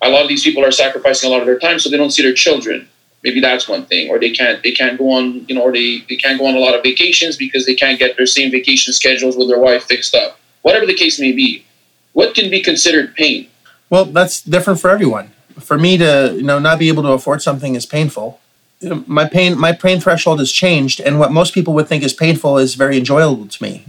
a 0.00 0.08
lot 0.08 0.22
of 0.22 0.28
these 0.28 0.42
people 0.42 0.64
are 0.64 0.72
sacrificing 0.72 1.28
a 1.28 1.32
lot 1.32 1.40
of 1.40 1.46
their 1.46 1.58
time, 1.58 1.78
so 1.78 1.90
they 1.90 1.98
don't 1.98 2.10
see 2.10 2.22
their 2.22 2.34
children. 2.34 2.88
Maybe 3.22 3.40
that's 3.40 3.68
one 3.68 3.84
thing, 3.84 4.08
or 4.08 4.18
they 4.18 4.30
can't 4.30 4.62
they 4.62 4.72
can't 4.72 4.98
go 4.98 5.10
on, 5.10 5.44
you 5.46 5.54
know, 5.54 5.62
or 5.62 5.72
they, 5.72 6.02
they 6.08 6.16
can't 6.16 6.38
go 6.38 6.46
on 6.46 6.54
a 6.54 6.58
lot 6.58 6.74
of 6.74 6.82
vacations 6.82 7.36
because 7.36 7.66
they 7.66 7.74
can't 7.74 7.98
get 7.98 8.16
their 8.16 8.26
same 8.26 8.50
vacation 8.50 8.94
schedules 8.94 9.36
with 9.36 9.48
their 9.48 9.58
wife 9.58 9.84
fixed 9.84 10.14
up. 10.14 10.38
Whatever 10.62 10.86
the 10.86 10.94
case 10.94 11.20
may 11.20 11.32
be, 11.32 11.66
what 12.14 12.34
can 12.34 12.50
be 12.50 12.62
considered 12.62 13.14
pain? 13.14 13.48
Well, 13.90 14.06
that's 14.06 14.40
different 14.40 14.80
for 14.80 14.88
everyone. 14.88 15.32
For 15.58 15.76
me 15.76 15.98
to 15.98 16.32
you 16.34 16.42
know 16.42 16.58
not 16.58 16.78
be 16.78 16.88
able 16.88 17.02
to 17.02 17.10
afford 17.10 17.42
something 17.42 17.74
is 17.74 17.84
painful 17.84 18.40
my 18.82 19.26
pain 19.26 19.58
my 19.58 19.72
pain 19.72 20.00
threshold 20.00 20.38
has 20.38 20.50
changed 20.50 21.00
and 21.00 21.18
what 21.18 21.32
most 21.32 21.52
people 21.52 21.74
would 21.74 21.88
think 21.88 22.02
is 22.02 22.14
painful 22.14 22.58
is 22.58 22.74
very 22.74 22.96
enjoyable 22.96 23.46
to 23.46 23.62
me. 23.62 23.84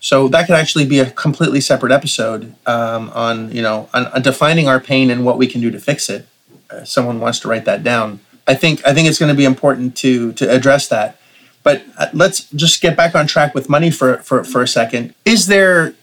So 0.00 0.28
that 0.28 0.46
could 0.46 0.56
actually 0.56 0.84
be 0.84 0.98
a 0.98 1.10
completely 1.10 1.60
separate 1.60 1.92
episode 1.92 2.54
um, 2.66 3.10
on 3.14 3.52
you 3.52 3.62
know 3.62 3.88
on, 3.94 4.06
on, 4.08 4.22
defining 4.22 4.68
our 4.68 4.80
pain 4.80 5.10
and 5.10 5.24
what 5.24 5.38
we 5.38 5.46
can 5.46 5.60
do 5.60 5.70
to 5.70 5.78
fix 5.78 6.10
it. 6.10 6.26
Uh, 6.70 6.84
someone 6.84 7.20
wants 7.20 7.38
to 7.40 7.48
write 7.48 7.64
that 7.64 7.82
down. 7.82 8.20
I 8.46 8.54
think 8.54 8.86
i 8.86 8.92
think 8.92 9.08
it's 9.08 9.18
going 9.18 9.32
to 9.32 9.36
be 9.36 9.44
important 9.44 9.96
to 9.98 10.32
to 10.34 10.50
address 10.50 10.88
that. 10.88 11.18
But 11.62 11.84
uh, 11.96 12.08
let's 12.12 12.50
just 12.50 12.82
get 12.82 12.96
back 12.96 13.14
on 13.14 13.26
track 13.26 13.54
with 13.54 13.68
money 13.68 13.90
for, 13.90 14.18
for 14.18 14.44
for 14.44 14.62
a 14.62 14.68
second. 14.68 15.14
Is 15.24 15.46
there 15.46 15.94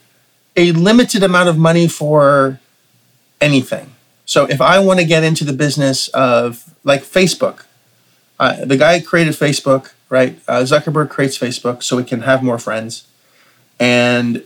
a 0.55 0.71
limited 0.71 1.21
amount 1.21 1.49
of 1.49 1.57
money 1.57 1.87
for 1.87 2.59
anything? 3.39 3.91
So 4.25 4.45
if 4.45 4.61
i 4.61 4.79
want 4.79 4.99
to 4.99 5.05
get 5.05 5.23
into 5.23 5.43
the 5.43 5.53
business 5.53 6.07
of 6.09 6.73
like 6.83 7.03
facebook 7.03 7.65
uh, 8.39 8.65
the 8.65 8.77
guy 8.77 8.99
created 8.99 9.33
Facebook, 9.33 9.91
right? 10.09 10.39
Uh, 10.47 10.61
Zuckerberg 10.61 11.09
creates 11.09 11.37
Facebook 11.37 11.83
so 11.83 11.97
he 11.97 12.05
can 12.05 12.21
have 12.21 12.41
more 12.41 12.57
friends, 12.57 13.07
and 13.79 14.43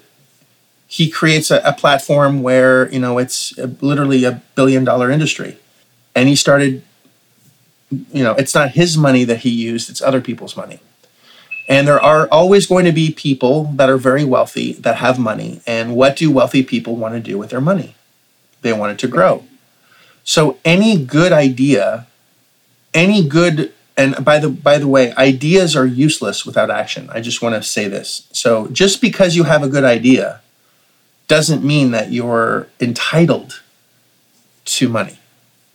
he 0.87 1.09
creates 1.09 1.51
a, 1.51 1.61
a 1.63 1.73
platform 1.73 2.41
where 2.41 2.91
you 2.91 2.99
know 2.99 3.17
it's 3.17 3.57
a, 3.57 3.67
literally 3.81 4.23
a 4.23 4.41
billion 4.55 4.83
dollar 4.83 5.11
industry, 5.11 5.57
and 6.15 6.27
he 6.27 6.35
started. 6.35 6.83
You 8.11 8.23
know, 8.23 8.31
it's 8.31 8.55
not 8.55 8.71
his 8.71 8.97
money 8.97 9.23
that 9.25 9.39
he 9.39 9.49
used; 9.49 9.89
it's 9.89 10.01
other 10.01 10.21
people's 10.21 10.57
money. 10.57 10.79
And 11.69 11.87
there 11.87 12.01
are 12.01 12.27
always 12.29 12.65
going 12.65 12.85
to 12.85 12.91
be 12.91 13.11
people 13.11 13.65
that 13.75 13.89
are 13.89 13.97
very 13.97 14.25
wealthy 14.25 14.73
that 14.73 14.97
have 14.97 15.17
money. 15.17 15.61
And 15.65 15.95
what 15.95 16.17
do 16.17 16.29
wealthy 16.29 16.61
people 16.63 16.95
want 16.95 17.13
to 17.13 17.21
do 17.21 17.37
with 17.37 17.51
their 17.51 17.61
money? 17.61 17.95
They 18.61 18.73
want 18.73 18.91
it 18.93 18.99
to 18.99 19.07
grow. 19.07 19.45
So 20.23 20.57
any 20.65 21.03
good 21.03 21.31
idea, 21.31 22.07
any 22.93 23.25
good 23.27 23.73
and 23.95 24.23
by 24.25 24.39
the 24.39 24.49
by 24.49 24.77
the 24.77 24.87
way, 24.87 25.13
ideas 25.15 25.75
are 25.75 25.85
useless 25.85 26.45
without 26.45 26.71
action. 26.71 27.09
I 27.11 27.21
just 27.21 27.41
want 27.41 27.55
to 27.55 27.63
say 27.63 27.87
this. 27.87 28.27
So 28.31 28.67
just 28.67 29.01
because 29.01 29.35
you 29.35 29.43
have 29.43 29.63
a 29.63 29.69
good 29.69 29.83
idea 29.83 30.41
doesn't 31.27 31.63
mean 31.63 31.91
that 31.91 32.11
you're 32.11 32.67
entitled 32.79 33.61
to 34.65 34.89
money. 34.89 35.19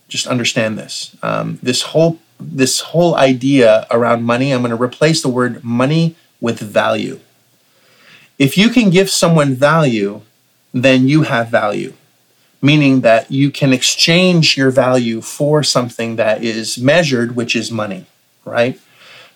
just 0.09 0.27
understand 0.27 0.79
this. 0.79 1.15
Um, 1.23 1.59
this 1.63 1.83
whole 1.83 2.19
this 2.41 2.81
whole 2.81 3.15
idea 3.17 3.87
around 3.91 4.23
money, 4.23 4.53
I'm 4.53 4.63
going 4.63 4.77
to 4.77 4.83
replace 4.83 5.23
the 5.23 5.29
word 5.29 5.63
money 5.63 6.17
with 6.41 6.61
value. 6.61 7.21
If 8.39 8.57
you 8.57 8.69
can 8.71 8.91
give 8.91 9.11
someone 9.11 9.55
value, 9.55 10.23
then 10.73 11.09
you 11.09 11.23
have 11.23 11.49
value, 11.49 11.93
meaning 12.61 13.00
that 13.03 13.31
you 13.31 13.50
can 13.50 13.73
exchange 13.73 14.57
your 14.57 14.71
value 14.71 15.21
for 15.21 15.62
something 15.62 16.17
that 16.17 16.43
is 16.43 16.79
measured, 16.79 17.37
which 17.37 17.55
is 17.55 17.71
money, 17.71 18.07
right? 18.45 18.81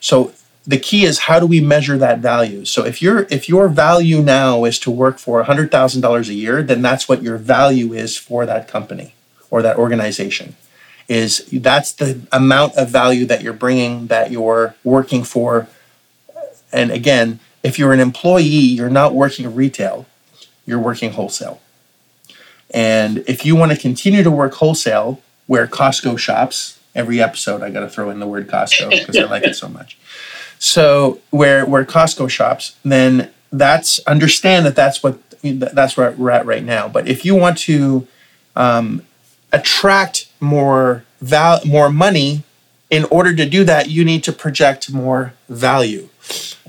So 0.01 0.33
the 0.67 0.79
key 0.79 1.05
is 1.05 1.21
how 1.21 1.41
do 1.41 1.47
we 1.47 1.61
measure 1.61 1.99
that 1.99 2.19
value? 2.19 2.65
So 2.65 2.85
if 2.85 3.03
your 3.03 3.27
if 3.31 3.49
your 3.49 3.69
value 3.69 4.23
now 4.23 4.65
is 4.65 4.79
to 4.81 4.91
work 4.91 5.19
for 5.19 5.43
$100,000 5.43 6.29
a 6.29 6.35
year, 6.35 6.63
then 6.63 6.83
that's 6.83 7.09
what 7.09 7.23
your 7.23 7.37
value 7.37 7.93
is 7.93 8.17
for 8.17 8.47
that 8.47 8.69
company 8.69 9.15
or 9.51 9.63
that 9.63 9.77
organization. 9.77 10.57
Is 11.09 11.47
that's 11.53 11.93
the 11.93 12.21
amount 12.31 12.77
of 12.77 12.89
value 12.89 13.27
that 13.27 13.43
you're 13.43 13.53
bringing 13.53 14.07
that 14.07 14.31
you're 14.31 14.75
working 14.85 15.25
for. 15.25 15.69
And 16.73 16.91
again, 16.91 17.41
if 17.63 17.79
you're 17.79 17.93
an 17.93 18.01
employee, 18.01 18.45
you're 18.45 18.89
not 18.89 19.15
working 19.15 19.53
retail, 19.55 20.07
you're 20.65 20.79
working 20.79 21.13
wholesale. 21.13 21.61
And 22.73 23.19
if 23.27 23.45
you 23.45 23.55
want 23.57 23.73
to 23.73 23.79
continue 23.79 24.23
to 24.23 24.31
work 24.31 24.55
wholesale, 24.55 25.21
where 25.47 25.67
Costco 25.67 26.19
shops, 26.19 26.79
every 26.95 27.21
episode 27.21 27.63
I 27.63 27.71
got 27.71 27.81
to 27.81 27.89
throw 27.89 28.11
in 28.11 28.21
the 28.21 28.27
word 28.27 28.49
Costco 28.49 28.91
because 28.91 29.17
I 29.17 29.25
like 29.25 29.45
it 29.45 29.55
so 29.55 29.69
much. 29.69 29.99
So 30.59 31.21
where 31.31 31.67
where 31.67 31.85
Costco 31.85 32.31
shops, 32.31 32.77
then 32.85 33.31
that's 33.51 33.99
understand 34.07 34.65
that 34.67 34.77
that's 34.77 35.03
what 35.03 35.19
that's 35.43 35.97
where 35.97 36.13
we're 36.13 36.31
at 36.31 36.47
right 36.47 36.65
now. 36.65 36.89
But 36.89 37.09
if 37.09 37.25
you 37.25 37.35
want 37.35 37.59
to 37.59 38.07
um, 38.55 39.03
attract 39.53 40.29
more 40.41 41.05
val 41.21 41.65
more 41.67 41.91
money, 41.91 42.45
in 42.91 43.05
order 43.05 43.35
to 43.35 43.49
do 43.49 43.65
that, 43.65 43.91
you 43.91 44.05
need 44.05 44.23
to 44.25 44.33
project 44.33 44.93
more 44.93 45.35
value. 45.49 46.09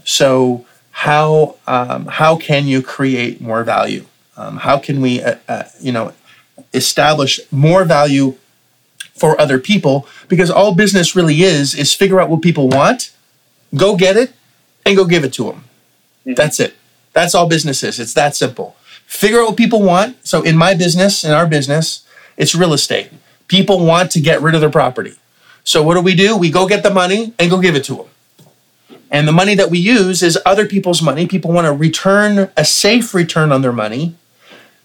So 0.06 0.66
how 0.92 1.58
um, 1.68 2.08
how 2.08 2.38
can 2.38 2.66
you 2.66 2.82
create 2.82 3.42
more 3.42 3.64
value? 3.64 4.06
Um, 4.36 4.58
how 4.58 4.80
can 4.80 5.02
we 5.02 5.22
uh, 5.22 5.36
uh, 5.48 5.64
you 5.80 5.92
know 5.92 6.14
establish 6.74 7.40
more 7.52 7.84
value 7.84 8.36
for 9.16 9.40
other 9.40 9.60
people? 9.60 10.08
Because 10.28 10.50
all 10.50 10.74
business 10.76 11.16
really 11.16 11.42
is 11.44 11.76
is 11.76 11.94
figure 11.94 12.20
out 12.20 12.30
what 12.30 12.42
people 12.42 12.68
want, 12.68 13.12
go 13.76 13.96
get 13.96 14.18
it, 14.18 14.34
and 14.86 14.96
go 14.96 15.06
give 15.06 15.24
it 15.24 15.34
to 15.34 15.44
them. 15.44 15.64
Mm-hmm. 16.22 16.34
That's 16.34 16.60
it. 16.60 16.76
That's 17.14 17.36
all 17.36 17.48
business 17.48 17.84
is. 17.84 18.00
It's 18.00 18.14
that 18.14 18.36
simple. 18.36 18.76
Figure 19.06 19.42
out 19.42 19.48
what 19.50 19.58
people 19.58 19.82
want. 19.82 20.26
So 20.26 20.42
in 20.42 20.58
my 20.58 20.74
business, 20.74 21.24
in 21.24 21.32
our 21.32 21.46
business, 21.46 22.06
it's 22.38 22.56
real 22.56 22.74
estate. 22.74 23.12
People 23.48 23.86
want 23.86 24.10
to 24.12 24.20
get 24.20 24.42
rid 24.42 24.56
of 24.56 24.62
their 24.62 24.70
property. 24.70 25.16
So 25.64 25.84
what 25.84 25.94
do 25.94 26.02
we 26.02 26.16
do? 26.16 26.36
We 26.36 26.50
go 26.50 26.68
get 26.68 26.84
the 26.84 26.90
money 26.90 27.34
and 27.38 27.50
go 27.50 27.62
give 27.62 27.76
it 27.76 27.84
to 27.86 27.96
them. 27.96 28.06
And 29.12 29.28
the 29.28 29.32
money 29.32 29.54
that 29.56 29.70
we 29.70 29.78
use 29.78 30.24
is 30.24 30.40
other 30.44 30.66
people's 30.66 31.02
money. 31.02 31.28
People 31.28 31.52
want 31.52 31.66
to 31.66 31.72
return 31.72 32.50
a 32.58 32.66
safe 32.66 33.14
return 33.14 33.52
on 33.52 33.62
their 33.62 33.72
money. 33.72 34.16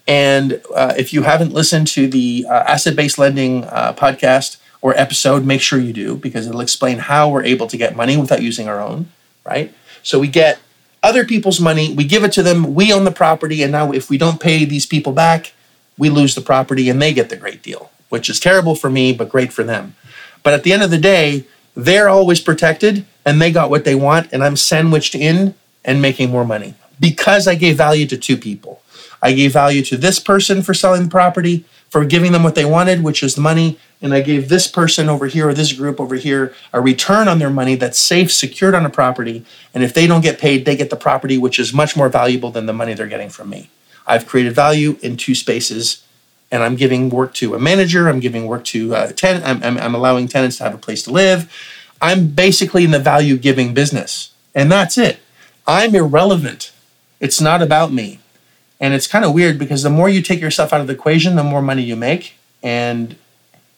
And 0.09 0.62
uh, 0.75 0.95
if 0.97 1.12
you 1.12 1.23
haven't 1.23 1.53
listened 1.53 1.87
to 1.88 2.09
the 2.09 2.47
uh, 2.49 2.65
asset 2.67 2.97
based 2.97 3.19
lending 3.19 3.65
uh, 3.65 3.93
podcast 3.93 4.57
or 4.81 4.97
episode, 4.97 5.45
make 5.45 5.61
sure 5.61 5.79
you 5.79 5.93
do 5.93 6.17
because 6.17 6.47
it'll 6.47 6.62
explain 6.62 6.99
how 6.99 7.29
we're 7.29 7.45
able 7.45 7.67
to 7.67 7.77
get 7.77 7.95
money 7.95 8.17
without 8.17 8.41
using 8.41 8.69
our 8.69 8.81
own, 8.81 9.11
right? 9.45 9.73
So 10.03 10.19
we 10.19 10.29
get 10.29 10.61
other 11.03 11.27
people's 11.27 11.61
money, 11.61 11.93
we 11.93 12.05
give 12.05 12.25
it 12.25 12.33
to 12.33 12.43
them, 12.43 12.75
we 12.75 12.91
own 12.93 13.05
the 13.05 13.11
property, 13.11 13.62
and 13.62 13.71
now 13.71 13.93
if 13.93 14.09
we 14.09 14.17
don't 14.17 14.41
pay 14.41 14.65
these 14.65 14.87
people 14.87 15.12
back, 15.12 15.53
we 15.99 16.09
lose 16.09 16.35
the 16.35 16.41
property 16.41 16.88
and 16.88 17.03
they 17.03 17.12
get 17.12 17.29
the 17.29 17.37
great 17.37 17.62
deal, 17.62 17.91
which 18.09 18.31
is 18.31 18.41
terrible 18.41 18.75
for 18.75 18.88
me, 18.88 19.12
but 19.12 19.29
great 19.29 19.53
for 19.53 19.62
them. 19.62 19.95
But 20.43 20.55
at 20.55 20.62
the 20.62 20.73
end 20.73 20.83
of 20.83 20.91
the 20.91 20.99
day, 20.99 21.45
they're 21.75 22.09
always 22.09 22.41
protected 22.41 23.05
and 23.27 23.43
they 23.43 23.53
got 23.53 23.69
what 23.69 23.85
they 23.85 23.95
want, 23.95 24.33
and 24.33 24.43
I'm 24.43 24.57
sandwiched 24.57 25.15
in 25.15 25.55
and 25.85 26.00
making 26.00 26.31
more 26.31 26.47
money 26.47 26.75
because 26.99 27.47
I 27.47 27.57
gave 27.57 27.77
value 27.77 28.07
to 28.07 28.17
two 28.17 28.38
people. 28.38 28.81
I 29.23 29.33
gave 29.33 29.53
value 29.53 29.83
to 29.85 29.97
this 29.97 30.21
person 30.21 30.63
for 30.63 30.75
selling 30.75 31.05
the 31.05 31.11
property, 31.11 31.65
for 31.91 32.05
giving 32.05 32.33
them 32.33 32.43
what 32.43 32.55
they 32.55 32.65
wanted, 32.65 33.03
which 33.03 33.23
is 33.23 33.37
money, 33.37 33.79
and 34.01 34.15
I 34.15 34.21
gave 34.21 34.49
this 34.49 34.69
person 34.69 35.09
over 35.09 35.27
here 35.27 35.49
or 35.49 35.55
this 35.55 35.73
group 35.73 36.01
over 36.01 36.15
here 36.15 36.55
a 36.73 36.81
return 36.81 37.27
on 37.27 37.39
their 37.39 37.51
money 37.51 37.75
that's 37.75 37.99
safe, 37.99 38.33
secured 38.33 38.75
on 38.75 38.87
a 38.87 38.91
property. 38.91 39.45
And 39.75 39.83
if 39.83 39.93
they 39.93 40.07
don't 40.07 40.21
get 40.21 40.39
paid, 40.39 40.65
they 40.65 40.77
get 40.77 40.91
the 40.91 40.97
property, 40.97 41.37
which 41.37 41.59
is 41.59 41.73
much 41.73 41.97
more 41.97 42.09
valuable 42.09 42.51
than 42.51 42.67
the 42.67 42.73
money 42.73 42.95
they're 42.95 43.07
getting 43.07 43.31
from 43.31 43.51
me. 43.51 43.71
I've 44.07 44.27
created 44.27 44.55
value 44.55 44.99
in 45.03 45.17
two 45.17 45.35
spaces, 45.35 46.05
and 46.51 46.63
I'm 46.63 46.77
giving 46.77 47.11
work 47.11 47.35
to 47.35 47.55
a 47.55 47.59
manager. 47.59 48.09
I'm 48.09 48.21
giving 48.21 48.47
work 48.47 48.65
to 48.67 48.95
uh, 48.95 49.07
a 49.11 49.13
tenant. 49.13 49.45
I'm, 49.45 49.63
I'm, 49.63 49.79
I'm 49.79 49.95
allowing 49.95 50.29
tenants 50.29 50.59
to 50.59 50.65
have 50.65 50.75
a 50.75 50.79
place 50.79 51.03
to 51.05 51.11
live. 51.11 51.53
I'm 52.01 52.29
basically 52.29 52.85
in 52.85 52.93
the 52.93 52.99
value 52.99 53.37
giving 53.37 53.75
business. 53.75 54.31
And 54.55 54.71
that's 54.71 54.97
it. 54.97 55.19
I'm 55.67 55.95
irrelevant. 55.95 56.73
It's 57.21 57.41
not 57.41 57.61
about 57.61 57.93
me. 57.93 58.21
And 58.81 58.95
it's 58.95 59.07
kind 59.07 59.25
of 59.25 59.33
weird 59.33 59.59
because 59.59 59.83
the 59.83 59.91
more 59.91 60.09
you 60.09 60.23
take 60.23 60.41
yourself 60.41 60.73
out 60.73 60.81
of 60.81 60.87
the 60.87 60.93
equation, 60.93 61.37
the 61.37 61.43
more 61.43 61.63
money 61.63 61.83
you 61.83 61.97
make. 61.97 62.35
And 62.63 63.17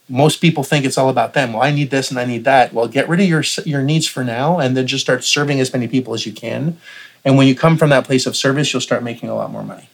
most 0.08 0.40
people 0.40 0.62
think 0.62 0.84
it's 0.84 0.98
all 0.98 1.08
about 1.08 1.34
them. 1.34 1.52
Well, 1.52 1.62
I 1.62 1.70
need 1.70 1.90
this 1.90 2.10
and 2.10 2.18
I 2.18 2.24
need 2.24 2.44
that. 2.44 2.72
Well, 2.72 2.88
get 2.88 3.08
rid 3.08 3.20
of 3.20 3.26
your 3.26 3.42
your 3.64 3.82
needs 3.82 4.06
for 4.06 4.24
now 4.24 4.58
and 4.58 4.76
then 4.76 4.86
just 4.86 5.04
start 5.04 5.24
serving 5.24 5.60
as 5.60 5.72
many 5.72 5.88
people 5.88 6.14
as 6.14 6.26
you 6.26 6.32
can. 6.32 6.78
And 7.24 7.36
when 7.36 7.46
you 7.46 7.54
come 7.54 7.76
from 7.76 7.90
that 7.90 8.04
place 8.04 8.26
of 8.26 8.36
service, 8.36 8.72
you'll 8.72 8.80
start 8.80 9.02
making 9.02 9.28
a 9.28 9.34
lot 9.34 9.50
more 9.50 9.62
money. 9.62 9.88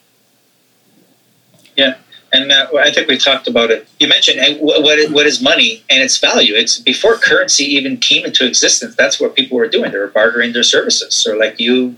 Yeah 1.77 1.97
and 2.33 2.53
uh, 2.53 2.69
I 2.79 2.91
think 2.91 3.09
we 3.09 3.19
talked 3.19 3.49
about 3.49 3.71
it. 3.71 3.89
You 3.99 4.09
mentioned 4.09 4.41
what 4.61 5.11
what 5.11 5.27
is 5.27 5.41
money 5.41 5.85
and 5.89 6.03
its 6.03 6.19
value. 6.19 6.55
It's 6.55 6.79
before 6.79 7.17
currency 7.17 7.65
even 7.65 7.97
came 7.97 8.25
into 8.25 8.47
existence. 8.47 8.95
That's 8.97 9.21
what 9.21 9.35
people 9.35 9.57
were 9.57 9.69
doing. 9.69 9.93
They 9.93 9.99
were 9.99 10.09
bartering 10.09 10.53
their 10.53 10.63
services. 10.63 11.15
So 11.15 11.37
like 11.37 11.59
you 11.61 11.97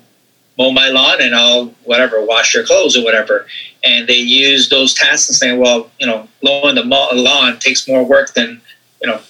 mow 0.59 0.73
my 0.73 0.89
lawn 0.89 1.21
and 1.21 1.35
I'll 1.35 1.67
whatever 1.85 2.25
wash 2.25 2.55
your 2.55 2.65
clothes 2.65 2.97
or 2.97 3.05
whatever. 3.05 3.47
And 3.85 4.09
they 4.09 4.19
use 4.19 4.69
those 4.69 4.93
tasks 4.93 5.29
and 5.29 5.37
say, 5.37 5.57
well, 5.57 5.91
you 5.99 6.07
know, 6.07 6.29
mowing 6.43 6.75
the 6.75 6.83
lawn 6.83 7.59
takes 7.59 7.87
more 7.87 8.05
work 8.05 8.35
than 8.35 8.61
you 9.01 9.09
know 9.09 9.21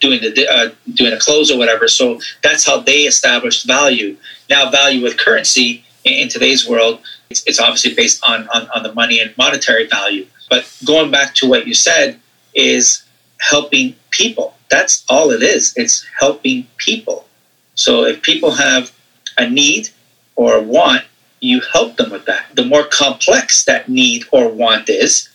doing 0.00 0.20
the 0.20 0.46
uh, 0.48 0.70
doing 0.92 1.10
the 1.10 1.18
clothes 1.18 1.50
or 1.50 1.58
whatever. 1.58 1.88
So 1.88 2.20
that's 2.42 2.66
how 2.66 2.80
they 2.80 3.02
established 3.02 3.66
value. 3.66 4.16
Now 4.50 4.70
value 4.70 5.02
with 5.02 5.16
currency 5.16 5.84
in, 6.04 6.28
today's 6.28 6.68
world, 6.68 7.00
it's, 7.30 7.42
it's 7.46 7.58
obviously 7.58 7.94
based 7.94 8.22
on, 8.28 8.46
on 8.48 8.68
on 8.74 8.82
the 8.82 8.92
money 8.92 9.20
and 9.20 9.36
monetary 9.38 9.86
value. 9.86 10.26
But 10.50 10.70
going 10.84 11.10
back 11.10 11.34
to 11.36 11.48
what 11.48 11.66
you 11.66 11.74
said 11.74 12.20
is 12.54 13.04
helping 13.40 13.96
people. 14.10 14.54
That's 14.70 15.04
all 15.08 15.30
it 15.30 15.42
is. 15.42 15.72
It's 15.76 16.06
helping 16.18 16.66
people. 16.76 17.26
So 17.74 18.04
if 18.04 18.22
people 18.22 18.52
have 18.52 18.92
a 19.36 19.48
need 19.48 19.88
or 20.36 20.60
want, 20.60 21.04
you 21.40 21.60
help 21.60 21.96
them 21.96 22.10
with 22.10 22.24
that. 22.26 22.46
The 22.54 22.64
more 22.64 22.84
complex 22.84 23.64
that 23.64 23.88
need 23.88 24.24
or 24.32 24.48
want 24.48 24.88
is, 24.88 25.28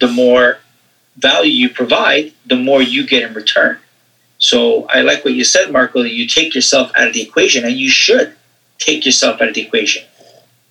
the 0.00 0.08
more 0.08 0.58
value 1.16 1.50
you 1.50 1.68
provide, 1.70 2.32
the 2.46 2.56
more 2.56 2.82
you 2.82 3.06
get 3.06 3.22
in 3.22 3.34
return. 3.34 3.78
So 4.38 4.86
I 4.86 5.00
like 5.00 5.24
what 5.24 5.34
you 5.34 5.44
said, 5.44 5.72
Marco, 5.72 6.02
that 6.02 6.12
you 6.12 6.28
take 6.28 6.54
yourself 6.54 6.92
out 6.94 7.08
of 7.08 7.14
the 7.14 7.22
equation, 7.22 7.64
and 7.64 7.74
you 7.74 7.90
should 7.90 8.36
take 8.78 9.04
yourself 9.04 9.40
out 9.40 9.48
of 9.48 9.54
the 9.54 9.62
equation. 9.62 10.04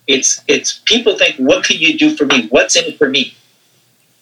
It's 0.06 0.42
it's 0.48 0.80
people 0.86 1.18
think, 1.18 1.36
what 1.36 1.64
can 1.64 1.76
you 1.78 1.98
do 1.98 2.16
for 2.16 2.24
me? 2.24 2.48
What's 2.48 2.76
in 2.76 2.84
it 2.84 2.96
for 2.96 3.10
me? 3.10 3.36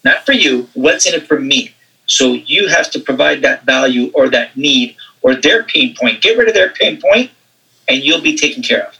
not 0.06 0.24
for 0.24 0.32
you. 0.32 0.68
What's 0.74 1.04
in 1.04 1.14
it 1.14 1.26
for 1.26 1.38
me? 1.38 1.74
So 2.06 2.34
you 2.34 2.68
have 2.68 2.90
to 2.92 3.00
provide 3.00 3.42
that 3.42 3.66
value 3.66 4.12
or 4.14 4.28
that 4.30 4.56
need 4.56 4.96
or 5.20 5.34
their 5.34 5.64
pain 5.64 5.96
point. 5.98 6.22
Get 6.22 6.38
rid 6.38 6.48
of 6.48 6.54
their 6.54 6.70
pain 6.70 7.00
point, 7.00 7.32
and 7.88 8.02
you'll 8.02 8.22
be 8.22 8.36
taken 8.38 8.62
care 8.62 8.86
of. 8.86 8.95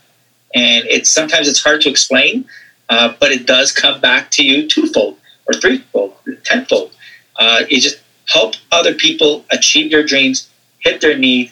And 0.57 0.87
it's 0.87 1.09
sometimes 1.09 1.47
it's 1.47 1.63
hard 1.63 1.81
to 1.81 1.89
explain, 1.89 2.45
uh, 2.89 3.13
but 3.19 3.31
it 3.31 3.45
does 3.45 3.71
come 3.71 4.01
back 4.01 4.31
to 4.31 4.43
you 4.43 4.67
twofold 4.67 5.19
or 5.45 5.53
threefold, 5.53 6.15
tenfold. 6.43 6.91
Uh, 7.35 7.63
you 7.69 7.79
just 7.79 7.99
help 8.27 8.55
other 8.71 8.93
people 8.93 9.45
achieve 9.51 9.91
their 9.91 10.03
dreams, 10.03 10.49
hit 10.79 10.99
their 11.01 11.17
need, 11.17 11.51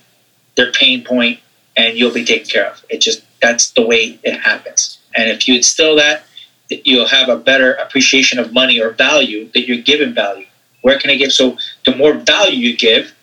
their 0.55 0.71
pain 0.71 1.03
point, 1.03 1.39
and 1.77 1.97
you'll 1.97 2.13
be 2.13 2.25
taken 2.25 2.47
care 2.47 2.67
of. 2.71 2.83
It 2.89 3.00
just 3.00 3.24
that's 3.41 3.71
the 3.71 3.85
way 3.85 4.19
it 4.24 4.39
happens. 4.39 5.00
And 5.15 5.29
if 5.29 5.47
you 5.47 5.55
instill 5.55 5.95
that 5.97 6.24
you'll 6.69 7.07
have 7.07 7.29
a 7.29 7.38
better 7.38 7.74
appreciation 7.74 8.39
of 8.39 8.53
money 8.53 8.81
or 8.81 8.91
value 8.91 9.50
that 9.53 9.67
you're 9.67 9.81
giving 9.81 10.13
value. 10.13 10.45
Where 10.81 11.00
can 11.00 11.09
I 11.09 11.15
give? 11.15 11.31
So 11.31 11.57
the 11.85 11.95
more 11.95 12.13
value 12.13 12.69
you 12.69 12.77
give 12.77 13.15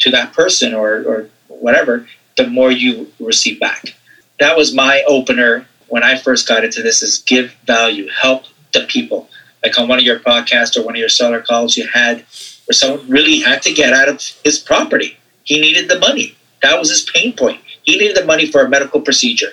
to 0.00 0.10
that 0.10 0.32
person 0.32 0.74
or, 0.74 1.02
or 1.04 1.28
whatever, 1.48 2.06
the 2.36 2.46
more 2.46 2.70
you 2.70 3.12
receive 3.18 3.60
back. 3.60 3.94
That 4.40 4.56
was 4.56 4.74
my 4.74 5.04
opener 5.06 5.66
when 5.88 6.02
I 6.02 6.18
first 6.18 6.48
got 6.48 6.64
into 6.64 6.82
this 6.82 7.02
is 7.02 7.18
give 7.18 7.54
value, 7.66 8.08
help 8.08 8.44
the 8.72 8.86
people. 8.86 9.28
Like 9.62 9.78
on 9.78 9.88
one 9.88 9.98
of 9.98 10.04
your 10.04 10.18
podcasts 10.18 10.76
or 10.76 10.82
one 10.82 10.94
of 10.94 10.98
your 10.98 11.08
seller 11.08 11.42
calls 11.42 11.76
you 11.76 11.86
had 11.86 12.18
where 12.18 12.72
someone 12.72 13.08
really 13.08 13.40
had 13.40 13.62
to 13.62 13.72
get 13.72 13.92
out 13.92 14.08
of 14.08 14.22
his 14.42 14.58
property. 14.58 15.18
He 15.44 15.60
needed 15.60 15.88
the 15.88 15.98
money. 15.98 16.36
That 16.62 16.78
was 16.78 16.90
his 16.90 17.08
pain 17.14 17.36
point. 17.36 17.60
He 17.82 17.98
needed 17.98 18.16
the 18.16 18.24
money 18.24 18.50
for 18.50 18.64
a 18.64 18.68
medical 18.68 19.00
procedure. 19.00 19.52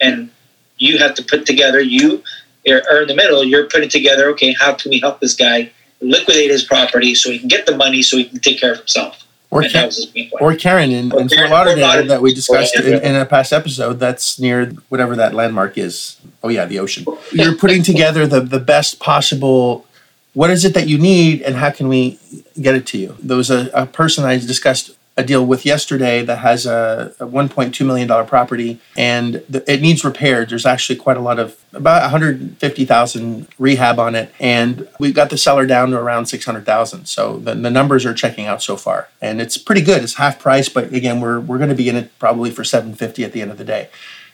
And 0.00 0.30
you 0.78 0.98
have 0.98 1.14
to 1.14 1.22
put 1.22 1.46
together, 1.46 1.80
you 1.80 2.22
or 2.66 3.02
in 3.02 3.08
the 3.08 3.14
middle, 3.14 3.44
you're 3.44 3.66
putting 3.66 3.90
together, 3.90 4.30
okay, 4.30 4.54
how 4.58 4.74
can 4.74 4.90
we 4.90 5.00
help 5.00 5.20
this 5.20 5.34
guy 5.34 5.70
liquidate 6.00 6.50
his 6.50 6.64
property 6.64 7.14
so 7.14 7.30
he 7.30 7.38
can 7.38 7.48
get 7.48 7.66
the 7.66 7.76
money 7.76 8.02
so 8.02 8.16
he 8.16 8.24
can 8.24 8.38
take 8.38 8.60
care 8.60 8.72
of 8.72 8.78
himself. 8.78 9.23
Or, 9.54 9.62
And 9.62 9.72
Ka- 9.72 9.78
that 9.80 9.86
was 9.86 9.96
his 10.04 10.14
main 10.14 10.30
point. 10.30 10.42
or 10.42 10.54
Karen 10.56 10.90
in, 10.90 11.12
Or 11.12 11.20
in 11.20 11.28
Fort 11.28 11.48
Lauderdale. 11.48 12.06
that 12.08 12.20
we 12.20 12.34
discussed 12.34 12.74
in, 12.76 12.94
in 13.02 13.14
a 13.14 13.24
past 13.24 13.52
episode. 13.52 14.00
That's 14.00 14.38
near 14.40 14.72
whatever 14.88 15.14
that 15.16 15.32
landmark 15.32 15.78
is. 15.78 16.16
Oh 16.42 16.48
yeah, 16.48 16.64
the 16.66 16.78
ocean. 16.80 17.04
You're 17.32 17.56
putting 17.56 17.82
together 17.84 18.26
the 18.26 18.40
the 18.40 18.58
best 18.60 18.98
possible. 18.98 19.86
What 20.34 20.50
is 20.50 20.64
it 20.64 20.74
that 20.74 20.88
you 20.88 20.98
need, 20.98 21.42
and 21.42 21.54
how 21.54 21.70
can 21.70 21.86
we 21.88 22.18
get 22.60 22.74
it 22.74 22.84
to 22.88 22.98
you? 22.98 23.16
There 23.22 23.36
was 23.36 23.50
a, 23.50 23.70
a 23.72 23.86
person 23.86 24.24
I 24.24 24.36
discussed 24.38 24.90
a 25.16 25.22
deal 25.22 25.46
with 25.46 25.64
yesterday 25.64 26.24
that 26.24 26.38
has 26.38 26.66
a, 26.66 27.14
a 27.20 27.26
1.2 27.26 27.86
million 27.86 28.08
dollar 28.08 28.24
property, 28.24 28.80
and 28.96 29.34
the, 29.48 29.70
it 29.70 29.80
needs 29.80 30.04
repaired. 30.04 30.50
There's 30.50 30.66
actually 30.66 30.96
quite 30.96 31.16
a 31.16 31.20
lot 31.20 31.38
of 31.38 31.56
about 31.72 32.02
150,000 32.02 33.48
rehab 33.58 33.98
on 33.98 34.14
it, 34.14 34.32
and 34.40 34.88
we 34.98 35.12
got 35.12 35.30
the 35.30 35.38
seller 35.38 35.66
down 35.66 35.90
to 35.90 35.98
around 35.98 36.26
600,000. 36.26 37.06
So 37.06 37.38
the, 37.38 37.54
the 37.54 37.70
numbers 37.70 38.04
are 38.04 38.14
checking 38.14 38.46
out 38.46 38.62
so 38.62 38.76
far, 38.76 39.08
and 39.20 39.40
it's 39.40 39.56
pretty 39.56 39.82
good. 39.82 40.02
It's 40.02 40.14
half 40.14 40.40
price, 40.40 40.68
but 40.68 40.92
again, 40.92 41.20
we're 41.20 41.38
we're 41.38 41.58
going 41.58 41.70
to 41.70 41.76
be 41.76 41.88
in 41.88 41.96
it 41.96 42.16
probably 42.18 42.50
for 42.50 42.64
750 42.64 43.24
at 43.24 43.32
the 43.32 43.42
end 43.42 43.50
of 43.52 43.58
the 43.58 43.64
day. 43.64 43.90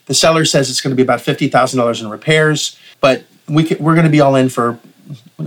The 0.06 0.14
seller 0.14 0.44
says 0.44 0.70
it's 0.70 0.80
going 0.80 0.92
to 0.92 0.96
be 0.96 1.02
about 1.02 1.20
fifty 1.20 1.48
thousand 1.48 1.78
dollars 1.78 2.00
in 2.00 2.08
repairs, 2.08 2.78
but 3.00 3.24
we 3.48 3.76
we're 3.78 3.94
going 3.94 4.06
to 4.06 4.10
be 4.10 4.20
all 4.20 4.34
in 4.34 4.48
for. 4.48 4.78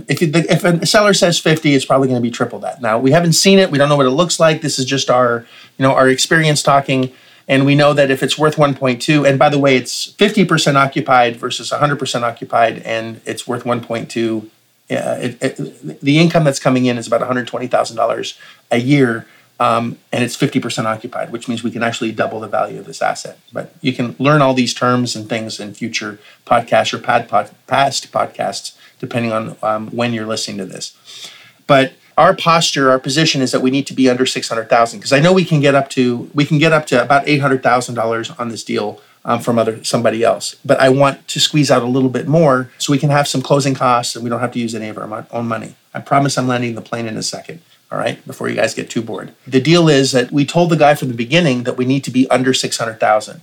If 0.08 0.22
if 0.22 0.64
a 0.64 0.86
seller 0.86 1.14
says 1.14 1.38
fifty, 1.38 1.74
it's 1.74 1.84
probably 1.84 2.08
going 2.08 2.20
to 2.20 2.26
be 2.26 2.30
triple 2.30 2.58
that. 2.60 2.80
Now 2.82 2.98
we 2.98 3.12
haven't 3.12 3.34
seen 3.34 3.58
it; 3.58 3.70
we 3.70 3.78
don't 3.78 3.88
know 3.88 3.96
what 3.96 4.06
it 4.06 4.10
looks 4.10 4.38
like. 4.40 4.60
This 4.60 4.78
is 4.78 4.84
just 4.84 5.10
our, 5.10 5.46
you 5.78 5.82
know, 5.82 5.92
our 5.92 6.08
experience 6.08 6.62
talking, 6.62 7.12
and 7.48 7.64
we 7.64 7.74
know 7.74 7.92
that 7.92 8.10
if 8.10 8.22
it's 8.22 8.38
worth 8.38 8.58
one 8.58 8.74
point 8.74 9.02
two, 9.02 9.24
and 9.24 9.38
by 9.38 9.48
the 9.48 9.58
way, 9.58 9.76
it's 9.76 10.06
fifty 10.12 10.44
percent 10.44 10.76
occupied 10.76 11.36
versus 11.36 11.70
hundred 11.70 11.98
percent 11.98 12.24
occupied, 12.24 12.78
and 12.78 13.20
it's 13.24 13.46
worth 13.46 13.64
one 13.64 13.80
point 13.80 14.10
two. 14.10 14.50
Yeah, 14.88 15.16
it, 15.16 15.38
it, 15.40 16.00
the 16.00 16.18
income 16.18 16.44
that's 16.44 16.58
coming 16.58 16.84
in 16.84 16.98
is 16.98 17.06
about 17.06 17.20
one 17.20 17.26
hundred 17.26 17.46
twenty 17.46 17.66
thousand 17.66 17.96
dollars 17.96 18.38
a 18.70 18.78
year 18.78 19.26
um, 19.60 19.98
and 20.12 20.24
it's 20.24 20.36
50% 20.36 20.84
occupied, 20.84 21.30
which 21.30 21.48
means 21.48 21.62
we 21.62 21.70
can 21.70 21.82
actually 21.82 22.10
double 22.10 22.40
the 22.40 22.48
value 22.48 22.78
of 22.80 22.86
this 22.86 23.00
asset. 23.00 23.38
But 23.52 23.72
you 23.80 23.92
can 23.92 24.16
learn 24.18 24.42
all 24.42 24.52
these 24.52 24.74
terms 24.74 25.14
and 25.14 25.28
things 25.28 25.60
in 25.60 25.74
future 25.74 26.18
podcasts 26.44 26.92
or 26.92 26.98
pod, 26.98 27.28
past 27.66 28.12
podcasts, 28.12 28.76
depending 29.04 29.32
on 29.32 29.56
um, 29.62 29.88
when 29.88 30.12
you're 30.12 30.26
listening 30.26 30.58
to 30.58 30.64
this. 30.64 30.96
But 31.66 31.92
our 32.16 32.34
posture, 32.34 32.90
our 32.90 32.98
position 32.98 33.42
is 33.42 33.52
that 33.52 33.60
we 33.60 33.70
need 33.70 33.86
to 33.88 33.94
be 33.94 34.08
under 34.08 34.26
600,000 34.26 34.98
because 34.98 35.12
I 35.12 35.20
know 35.20 35.32
we 35.32 35.44
can 35.44 35.60
get 35.60 35.74
up 35.74 35.90
to 35.90 36.30
we 36.34 36.44
can 36.44 36.58
get 36.58 36.72
up 36.72 36.86
to 36.86 37.02
about 37.02 37.26
$800,000 37.26 38.40
on 38.40 38.48
this 38.48 38.64
deal 38.64 39.00
um, 39.24 39.40
from 39.40 39.58
other 39.58 39.82
somebody 39.82 40.22
else. 40.22 40.56
But 40.64 40.80
I 40.80 40.88
want 40.90 41.26
to 41.28 41.40
squeeze 41.40 41.70
out 41.70 41.82
a 41.82 41.86
little 41.86 42.10
bit 42.10 42.28
more 42.28 42.70
so 42.78 42.92
we 42.92 42.98
can 42.98 43.10
have 43.10 43.26
some 43.26 43.42
closing 43.42 43.74
costs 43.74 44.14
and 44.14 44.22
we 44.22 44.30
don't 44.30 44.40
have 44.40 44.52
to 44.52 44.60
use 44.60 44.74
any 44.74 44.88
of 44.88 44.98
our 44.98 45.26
own 45.30 45.48
money. 45.48 45.74
I 45.92 46.00
promise 46.00 46.38
I'm 46.38 46.48
landing 46.48 46.74
the 46.74 46.82
plane 46.82 47.06
in 47.06 47.16
a 47.16 47.22
second 47.22 47.60
all 47.94 47.98
right 47.98 48.24
before 48.26 48.48
you 48.48 48.56
guys 48.56 48.74
get 48.74 48.90
too 48.90 49.02
bored 49.02 49.32
the 49.46 49.60
deal 49.60 49.88
is 49.88 50.12
that 50.12 50.32
we 50.32 50.44
told 50.44 50.70
the 50.70 50.76
guy 50.76 50.94
from 50.94 51.08
the 51.08 51.14
beginning 51.14 51.62
that 51.64 51.76
we 51.76 51.84
need 51.84 52.02
to 52.02 52.10
be 52.10 52.28
under 52.28 52.52
600000 52.52 53.40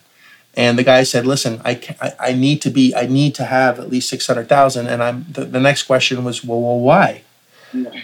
and 0.56 0.78
the 0.78 0.84
guy 0.84 1.04
said 1.04 1.26
listen 1.26 1.62
i, 1.64 1.80
I, 2.02 2.14
I 2.20 2.34
need 2.34 2.62
to 2.64 2.70
be 2.70 2.94
i 2.96 3.06
need 3.06 3.36
to 3.36 3.46
have 3.46 3.80
at 3.80 3.90
least 3.90 4.10
600000 4.10 4.88
and 4.88 5.02
i'm 5.04 5.26
the, 5.30 5.46
the 5.46 5.60
next 5.60 5.84
question 5.84 6.24
was 6.24 6.44
well, 6.44 6.62
well 6.62 6.80
why? 6.80 7.24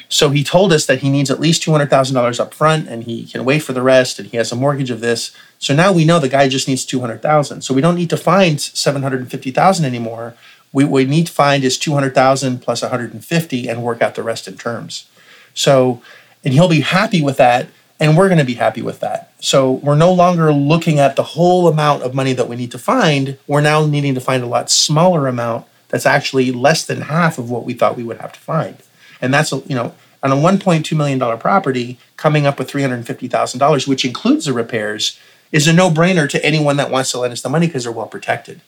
So 0.09 0.29
he 0.29 0.43
told 0.43 0.71
us 0.71 0.85
that 0.85 0.99
he 0.99 1.09
needs 1.09 1.29
at 1.29 1.39
least 1.39 1.63
$200000 1.63 2.39
up 2.39 2.53
front 2.53 2.87
and 2.87 3.03
he 3.03 3.25
can 3.25 3.43
wait 3.43 3.59
for 3.59 3.73
the 3.73 3.81
rest 3.81 4.19
and 4.19 4.27
he 4.29 4.37
has 4.37 4.51
a 4.51 4.55
mortgage 4.55 4.89
of 4.89 5.01
this. 5.01 5.35
So 5.59 5.75
now 5.75 5.91
we 5.91 6.05
know 6.05 6.19
the 6.19 6.29
guy 6.29 6.47
just 6.47 6.67
needs 6.67 6.85
200000 6.85 7.61
so 7.61 7.73
we 7.73 7.81
don't 7.81 7.95
need 7.95 8.09
to 8.11 8.17
find 8.17 8.59
750000 8.61 9.85
anymore. 9.85 10.35
We, 10.71 10.85
we 10.85 11.05
need 11.05 11.27
to 11.27 11.33
find 11.33 11.63
is 11.63 11.77
200000 11.77 12.61
plus 12.61 12.81
150 12.81 13.67
and 13.67 13.83
work 13.83 14.01
out 14.01 14.15
the 14.15 14.23
rest 14.23 14.47
in 14.47 14.57
terms. 14.57 15.09
So 15.53 16.01
and 16.43 16.53
he'll 16.53 16.69
be 16.69 16.81
happy 16.81 17.21
with 17.21 17.37
that 17.37 17.67
and 17.99 18.15
we're 18.15 18.27
going 18.27 18.39
to 18.39 18.45
be 18.45 18.55
happy 18.55 18.81
with 18.81 18.99
that. 18.99 19.31
So 19.39 19.71
we're 19.71 19.95
no 19.95 20.13
longer 20.13 20.53
looking 20.53 20.99
at 20.99 21.15
the 21.15 21.23
whole 21.23 21.67
amount 21.67 22.03
of 22.03 22.13
money 22.13 22.33
that 22.33 22.47
we 22.47 22.55
need 22.55 22.71
to 22.71 22.79
find. 22.79 23.37
We're 23.47 23.61
now 23.61 23.85
needing 23.85 24.13
to 24.15 24.21
find 24.21 24.43
a 24.43 24.47
lot 24.47 24.69
smaller 24.69 25.27
amount 25.27 25.65
that's 25.89 26.05
actually 26.05 26.51
less 26.51 26.85
than 26.85 27.01
half 27.01 27.37
of 27.37 27.49
what 27.49 27.63
we 27.63 27.73
thought 27.73 27.97
we 27.97 28.03
would 28.03 28.19
have 28.19 28.33
to 28.33 28.39
find. 28.39 28.77
And 29.21 29.33
that's 29.33 29.51
you 29.51 29.75
know 29.75 29.95
on 30.21 30.31
a 30.31 30.35
1.2 30.35 30.97
million 30.97 31.19
dollar 31.19 31.37
property 31.37 31.97
coming 32.17 32.45
up 32.45 32.57
with 32.59 32.71
$350000 32.71 33.87
which 33.87 34.03
includes 34.03 34.45
the 34.45 34.53
repairs 34.53 35.19
is 35.51 35.67
a 35.67 35.73
no-brainer 35.73 36.27
to 36.27 36.43
anyone 36.43 36.75
that 36.77 36.91
wants 36.91 37.11
to 37.11 37.19
lend 37.19 37.31
us 37.31 37.41
the 37.41 37.49
money 37.49 37.67
because 37.67 37.83
they're 37.83 37.93
well 37.93 38.07
protected. 38.07 38.59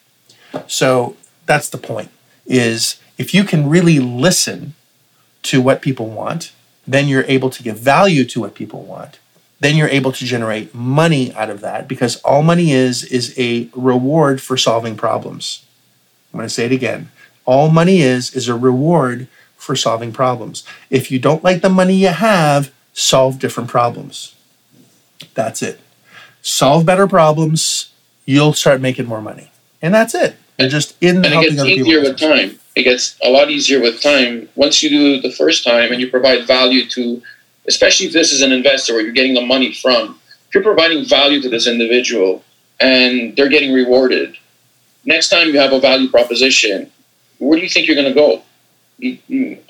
So 0.68 1.18
that's 1.46 1.70
the 1.70 1.78
point 1.78 2.10
is 2.46 3.00
if 3.18 3.34
you 3.34 3.44
can 3.44 3.70
really 3.70 4.00
listen 4.00 4.76
to 5.44 5.62
what 5.62 5.82
people 5.82 6.08
want 6.08 6.54
then 6.88 7.08
you're 7.08 7.26
able 7.26 7.50
to 7.50 7.64
give 7.64 7.78
value 7.78 8.26
to 8.26 8.42
what 8.42 8.56
people 8.56 8.84
want. 8.84 9.20
Then 9.60 9.76
you're 9.76 9.90
able 9.90 10.12
to 10.14 10.26
generate 10.26 10.74
money 10.74 11.34
out 11.34 11.50
of 11.50 11.62
that 11.62 11.88
because 11.88 12.18
all 12.22 12.42
money 12.42 12.72
is 12.72 13.04
is 13.04 13.38
a 13.38 13.70
reward 13.76 14.42
for 14.42 14.56
solving 14.56 14.96
problems. 14.96 15.66
I'm 16.34 16.38
going 16.38 16.48
to 16.48 16.54
say 16.54 16.66
it 16.66 16.72
again. 16.72 17.12
All 17.46 17.70
money 17.70 18.02
is 18.02 18.34
is 18.36 18.48
a 18.48 18.56
reward 18.56 19.28
for 19.58 19.76
solving 19.76 20.14
problems. 20.14 20.64
If 20.90 21.12
you 21.12 21.20
don't 21.20 21.44
like 21.44 21.62
the 21.62 21.70
money 21.70 21.96
you 21.96 22.08
have 22.08 22.72
solve 22.94 23.40
different 23.40 23.70
problems. 23.70 24.36
That's 25.34 25.62
it. 25.62 25.80
Solve 26.42 26.86
better 26.86 27.08
problems 27.08 27.90
you'll 28.30 28.54
start 28.54 28.80
making 28.80 29.08
more 29.08 29.22
money. 29.22 29.52
And 29.82 29.92
that's 29.92 30.14
it. 30.14 30.36
And 30.60 30.70
just 30.70 30.96
in 31.02 31.18
and 31.18 31.26
it 31.26 31.32
helping 31.32 31.50
gets 31.52 31.62
other 31.62 31.70
people. 31.70 31.88
easier 31.88 32.02
with 32.02 32.20
time. 32.20 32.59
It 32.80 32.84
gets 32.84 33.18
a 33.22 33.30
lot 33.30 33.52
easier 33.52 33.82
with 33.82 34.02
time 34.02 34.48
once 34.56 34.82
you 34.82 34.90
do 34.90 35.20
the 35.20 35.32
first 35.32 35.66
time 35.66 35.92
and 35.92 36.00
you 36.00 36.10
provide 36.10 36.48
value 36.48 36.88
to, 36.92 37.22
especially 37.68 38.08
if 38.08 38.14
this 38.14 38.32
is 38.32 38.42
an 38.42 38.54
investor 38.54 38.94
where 38.94 39.02
you're 39.02 39.12
getting 39.12 39.34
the 39.34 39.46
money 39.46 39.74
from. 39.74 40.18
If 40.48 40.56
you're 40.56 40.64
providing 40.64 41.04
value 41.04 41.42
to 41.42 41.50
this 41.50 41.68
individual 41.68 42.42
and 42.80 43.36
they're 43.36 43.50
getting 43.50 43.74
rewarded, 43.74 44.38
next 45.04 45.28
time 45.28 45.50
you 45.50 45.60
have 45.60 45.74
a 45.74 45.82
value 45.82 46.10
proposition, 46.10 46.90
where 47.40 47.58
do 47.58 47.64
you 47.64 47.70
think 47.70 47.86
you're 47.86 47.98
going 47.98 48.14
to 48.14 48.14
go? 48.14 48.44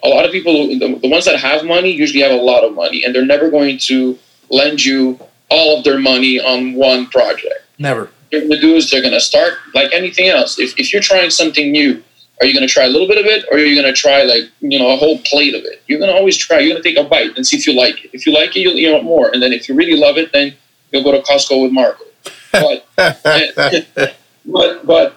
A 0.03 0.07
lot 0.07 0.23
of 0.23 0.31
people, 0.31 0.67
the, 0.67 0.99
the 1.01 1.09
ones 1.09 1.25
that 1.25 1.39
have 1.39 1.65
money, 1.65 1.91
usually 1.91 2.21
have 2.21 2.31
a 2.31 2.35
lot 2.35 2.63
of 2.63 2.75
money, 2.75 3.03
and 3.03 3.15
they're 3.15 3.25
never 3.25 3.49
going 3.49 3.79
to 3.79 4.19
lend 4.51 4.85
you 4.85 5.19
all 5.49 5.79
of 5.79 5.83
their 5.83 5.97
money 5.97 6.39
on 6.39 6.75
one 6.75 7.07
project 7.07 7.65
never 7.79 8.01
What 8.01 8.13
they're 8.29 8.39
going 8.41 8.51
to 8.51 8.61
do 8.61 8.75
is 8.75 8.91
they're 8.91 9.01
going 9.01 9.13
to 9.13 9.19
start 9.19 9.53
like 9.73 9.91
anything 9.91 10.27
else. 10.27 10.59
If, 10.59 10.77
if 10.77 10.93
you're 10.93 11.01
trying 11.01 11.31
something 11.31 11.71
new, 11.71 12.03
are 12.39 12.45
you 12.45 12.53
going 12.53 12.67
to 12.67 12.73
try 12.73 12.85
a 12.85 12.89
little 12.89 13.07
bit 13.07 13.17
of 13.17 13.25
it 13.25 13.45
or 13.51 13.57
are 13.57 13.59
you 13.59 13.79
going 13.79 13.93
to 13.93 13.99
try 13.99 14.23
like, 14.23 14.43
you 14.61 14.79
know, 14.79 14.93
a 14.93 14.95
whole 14.95 15.19
plate 15.19 15.55
of 15.55 15.63
it? 15.63 15.83
You're 15.87 15.99
going 15.99 16.11
to 16.11 16.15
always 16.15 16.37
try. 16.37 16.59
You're 16.59 16.71
going 16.71 16.81
to 16.81 16.89
take 16.89 16.97
a 16.97 17.07
bite 17.07 17.35
and 17.35 17.45
see 17.45 17.57
if 17.57 17.67
you 17.67 17.73
like 17.73 18.05
it. 18.05 18.11
If 18.13 18.25
you 18.25 18.33
like 18.33 18.55
it, 18.55 18.61
you'll 18.61 18.77
eat 18.77 19.03
more. 19.03 19.29
And 19.29 19.43
then 19.43 19.51
if 19.51 19.67
you 19.67 19.75
really 19.75 19.99
love 19.99 20.17
it, 20.17 20.31
then 20.31 20.53
you'll 20.91 21.03
go 21.03 21.11
to 21.11 21.19
Costco 21.19 21.63
with 21.63 21.71
Marco. 21.71 22.05
But, 22.51 22.87
but, 24.45 24.85
but 24.85 25.15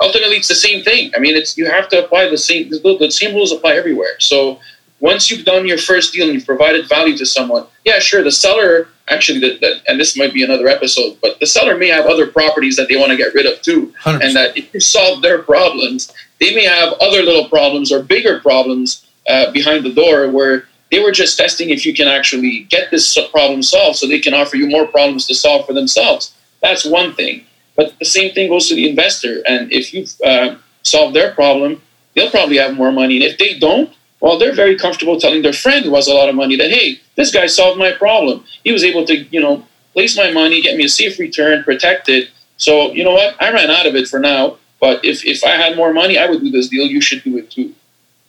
ultimately 0.00 0.36
it's 0.36 0.48
the 0.48 0.54
same 0.54 0.82
thing. 0.82 1.12
I 1.14 1.20
mean, 1.20 1.36
it's, 1.36 1.58
you 1.58 1.66
have 1.66 1.88
to 1.90 2.04
apply 2.04 2.28
the 2.28 2.38
same, 2.38 2.70
the, 2.70 2.96
the 2.98 3.10
same 3.10 3.34
rules 3.34 3.52
apply 3.52 3.74
everywhere. 3.74 4.18
So 4.18 4.58
once 5.02 5.30
you've 5.30 5.44
done 5.44 5.66
your 5.66 5.76
first 5.76 6.14
deal 6.14 6.26
and 6.26 6.34
you've 6.34 6.46
provided 6.46 6.88
value 6.88 7.16
to 7.18 7.26
someone, 7.26 7.66
yeah, 7.84 7.98
sure, 7.98 8.22
the 8.22 8.30
seller 8.30 8.88
actually, 9.08 9.40
the, 9.40 9.58
the, 9.58 9.82
and 9.88 9.98
this 9.98 10.16
might 10.16 10.32
be 10.32 10.44
another 10.44 10.68
episode, 10.68 11.18
but 11.20 11.38
the 11.40 11.46
seller 11.46 11.76
may 11.76 11.88
have 11.88 12.06
other 12.06 12.28
properties 12.28 12.76
that 12.76 12.88
they 12.88 12.96
want 12.96 13.10
to 13.10 13.16
get 13.16 13.34
rid 13.34 13.44
of 13.44 13.60
too. 13.62 13.92
100%. 14.02 14.24
And 14.24 14.36
that 14.36 14.56
if 14.56 14.72
you 14.72 14.78
solve 14.78 15.20
their 15.20 15.42
problems, 15.42 16.12
they 16.40 16.54
may 16.54 16.64
have 16.64 16.94
other 17.00 17.22
little 17.22 17.48
problems 17.48 17.90
or 17.90 18.02
bigger 18.02 18.38
problems 18.38 19.04
uh, 19.28 19.50
behind 19.50 19.84
the 19.84 19.92
door 19.92 20.30
where 20.30 20.68
they 20.92 21.00
were 21.00 21.10
just 21.10 21.36
testing 21.36 21.70
if 21.70 21.84
you 21.84 21.92
can 21.92 22.06
actually 22.06 22.60
get 22.70 22.92
this 22.92 23.18
problem 23.32 23.60
solved 23.60 23.98
so 23.98 24.06
they 24.06 24.20
can 24.20 24.34
offer 24.34 24.56
you 24.56 24.68
more 24.68 24.86
problems 24.86 25.26
to 25.26 25.34
solve 25.34 25.66
for 25.66 25.72
themselves. 25.72 26.32
That's 26.60 26.84
one 26.84 27.12
thing. 27.14 27.44
But 27.74 27.98
the 27.98 28.04
same 28.04 28.32
thing 28.32 28.50
goes 28.50 28.68
to 28.68 28.76
the 28.76 28.88
investor. 28.88 29.42
And 29.48 29.72
if 29.72 29.92
you've 29.92 30.14
uh, 30.24 30.56
solved 30.82 31.16
their 31.16 31.34
problem, 31.34 31.82
they'll 32.14 32.30
probably 32.30 32.58
have 32.58 32.76
more 32.76 32.92
money. 32.92 33.16
And 33.16 33.24
if 33.24 33.38
they 33.38 33.58
don't, 33.58 33.92
well, 34.22 34.38
they're 34.38 34.54
very 34.54 34.78
comfortable 34.78 35.18
telling 35.18 35.42
their 35.42 35.52
friend 35.52 35.84
who 35.84 35.96
has 35.96 36.06
a 36.06 36.14
lot 36.14 36.28
of 36.28 36.36
money 36.36 36.56
that, 36.56 36.70
hey, 36.70 37.00
this 37.16 37.32
guy 37.32 37.46
solved 37.46 37.76
my 37.76 37.90
problem. 37.90 38.44
He 38.62 38.70
was 38.70 38.84
able 38.84 39.04
to, 39.06 39.16
you 39.16 39.40
know, 39.40 39.66
place 39.92 40.16
my 40.16 40.30
money, 40.30 40.62
get 40.62 40.76
me 40.76 40.84
a 40.84 40.88
safe 40.88 41.18
return, 41.18 41.64
protect 41.64 42.08
it. 42.08 42.30
So, 42.56 42.92
you 42.92 43.02
know 43.02 43.14
what? 43.14 43.34
I 43.42 43.52
ran 43.52 43.68
out 43.68 43.84
of 43.84 43.96
it 43.96 44.06
for 44.06 44.20
now. 44.20 44.58
But 44.80 45.04
if, 45.04 45.24
if 45.26 45.42
I 45.42 45.56
had 45.56 45.76
more 45.76 45.92
money, 45.92 46.18
I 46.18 46.30
would 46.30 46.40
do 46.40 46.52
this 46.52 46.68
deal. 46.68 46.86
You 46.86 47.00
should 47.00 47.24
do 47.24 47.36
it 47.36 47.50
too. 47.50 47.74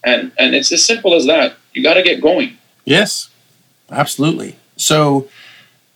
And 0.03 0.31
and 0.37 0.53
it's 0.55 0.71
as 0.71 0.83
simple 0.83 1.13
as 1.13 1.27
that. 1.27 1.55
You 1.73 1.83
got 1.83 1.93
to 1.93 2.03
get 2.03 2.21
going. 2.21 2.57
Yes, 2.85 3.29
absolutely. 3.89 4.57
So 4.75 5.29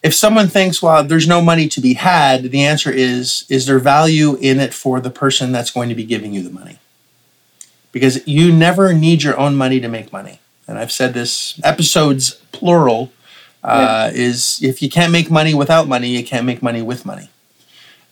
if 0.03 0.13
someone 0.13 0.47
thinks, 0.47 0.81
well, 0.81 1.03
there's 1.03 1.27
no 1.27 1.41
money 1.41 1.67
to 1.69 1.81
be 1.81 1.95
had, 1.95 2.43
the 2.43 2.63
answer 2.63 2.91
is, 2.91 3.45
is 3.49 3.65
there 3.65 3.79
value 3.79 4.35
in 4.35 4.59
it 4.59 4.73
for 4.73 4.99
the 5.01 5.09
person 5.09 5.51
that's 5.51 5.71
going 5.71 5.89
to 5.89 5.95
be 5.95 6.05
giving 6.05 6.33
you 6.33 6.43
the 6.43 6.51
money? 6.51 6.79
Because 7.97 8.15
you 8.27 8.51
never 8.51 8.93
need 8.93 9.23
your 9.23 9.37
own 9.43 9.55
money 9.55 9.79
to 9.79 9.87
make 9.87 10.13
money. 10.13 10.39
And 10.67 10.77
I've 10.77 10.91
said 10.91 11.13
this, 11.13 11.59
episodes 11.63 12.23
plural, 12.51 13.11
uh, 13.63 14.11
is 14.13 14.59
if 14.61 14.81
you 14.81 14.89
can't 14.89 15.11
make 15.11 15.31
money 15.31 15.53
without 15.53 15.87
money, 15.87 16.09
you 16.09 16.23
can't 16.23 16.45
make 16.45 16.61
money 16.61 16.81
with 16.81 17.05
money. 17.05 17.29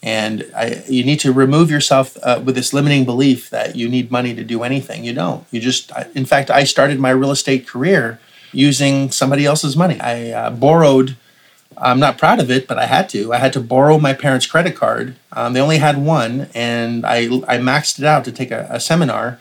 And 0.01 0.45
I, 0.55 0.83
you 0.87 1.03
need 1.03 1.19
to 1.21 1.31
remove 1.33 1.71
yourself 1.71 2.17
uh, 2.21 2.41
with 2.45 2.55
this 2.55 2.73
limiting 2.73 3.05
belief 3.05 3.49
that 3.49 3.75
you 3.75 3.89
need 3.89 4.11
money 4.11 4.35
to 4.35 4.43
do 4.43 4.63
anything. 4.63 5.03
You 5.03 5.13
don't. 5.13 5.45
You 5.51 5.59
just, 5.59 5.91
in 6.13 6.25
fact, 6.25 6.51
I 6.51 6.63
started 6.63 6.99
my 6.99 7.09
real 7.09 7.31
estate 7.31 7.67
career 7.67 8.19
using 8.51 9.11
somebody 9.11 9.45
else's 9.45 9.75
money. 9.75 9.99
I 9.99 10.31
uh, 10.31 10.49
borrowed, 10.51 11.17
I'm 11.77 11.99
not 11.99 12.17
proud 12.17 12.39
of 12.39 12.49
it, 12.51 12.67
but 12.67 12.77
I 12.77 12.85
had 12.85 13.09
to. 13.09 13.33
I 13.33 13.37
had 13.37 13.53
to 13.53 13.59
borrow 13.59 13.97
my 13.97 14.13
parents' 14.13 14.45
credit 14.45 14.75
card. 14.75 15.15
Um, 15.31 15.53
they 15.53 15.61
only 15.61 15.79
had 15.79 15.97
one, 15.97 16.49
and 16.53 17.05
I, 17.05 17.25
I 17.47 17.57
maxed 17.57 17.99
it 17.99 18.05
out 18.05 18.23
to 18.25 18.31
take 18.31 18.51
a, 18.51 18.67
a 18.69 18.79
seminar. 18.79 19.39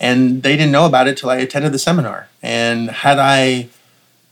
And 0.00 0.42
they 0.42 0.56
didn't 0.56 0.72
know 0.72 0.86
about 0.86 1.08
it 1.08 1.16
till 1.16 1.30
I 1.30 1.36
attended 1.36 1.72
the 1.72 1.78
seminar. 1.78 2.28
And 2.42 2.90
had 2.90 3.18
I 3.18 3.68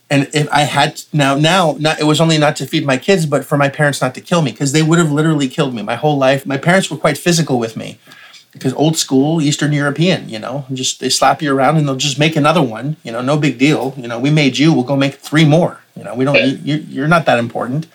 and 0.09 0.29
if 0.33 0.48
I 0.52 0.61
had 0.61 1.02
now 1.12 1.35
now 1.35 1.76
not 1.81 2.00
it 2.00 2.05
was 2.05 2.20
only 2.20 2.38
not 2.38 2.57
to 2.57 2.66
feed 2.66 2.87
my 2.87 2.96
kids, 2.96 3.26
but 3.26 3.44
for 3.44 3.59
my 3.59 3.68
parents 3.68 4.00
not 4.00 4.14
to 4.14 4.20
kill 4.20 4.42
me 4.42 4.52
because 4.52 4.72
they 4.72 4.83
would 4.83 4.98
have 4.98 5.11
literally 5.11 5.48
killed 5.48 5.74
me 5.74 5.83
my 5.83 5.96
whole 5.96 6.16
life. 6.16 6.46
My 6.46 6.57
parents 6.57 6.90
were 6.90 6.96
quite 6.96 7.18
physical 7.18 7.59
with 7.59 7.76
me 7.76 7.98
because 8.52 8.72
old 8.74 8.96
school 8.96 9.42
Eastern 9.42 9.72
European, 9.72 10.29
you 10.29 10.38
know, 10.38 10.64
just 10.72 11.00
they 11.00 11.09
slap 11.09 11.42
you 11.42 11.55
around 11.55 11.76
and 11.76 11.87
they'll 11.87 11.96
just 11.96 12.18
make 12.18 12.37
another 12.37 12.62
one, 12.62 12.96
you 13.02 13.12
know, 13.12 13.20
no 13.20 13.37
big 13.37 13.59
deal. 13.59 13.92
You 13.96 14.07
know, 14.09 14.18
we 14.18 14.31
made 14.31 14.59
you, 14.59 14.72
we'll 14.72 14.85
go 14.85 14.96
make 14.96 15.16
three 15.16 15.44
more. 15.44 15.81
You 15.96 16.05
know, 16.05 16.14
we 16.14 16.24
don't 16.24 16.37
you, 16.61 16.76
you're 16.76 17.09
not 17.09 17.26
that 17.26 17.38
important. 17.38 17.87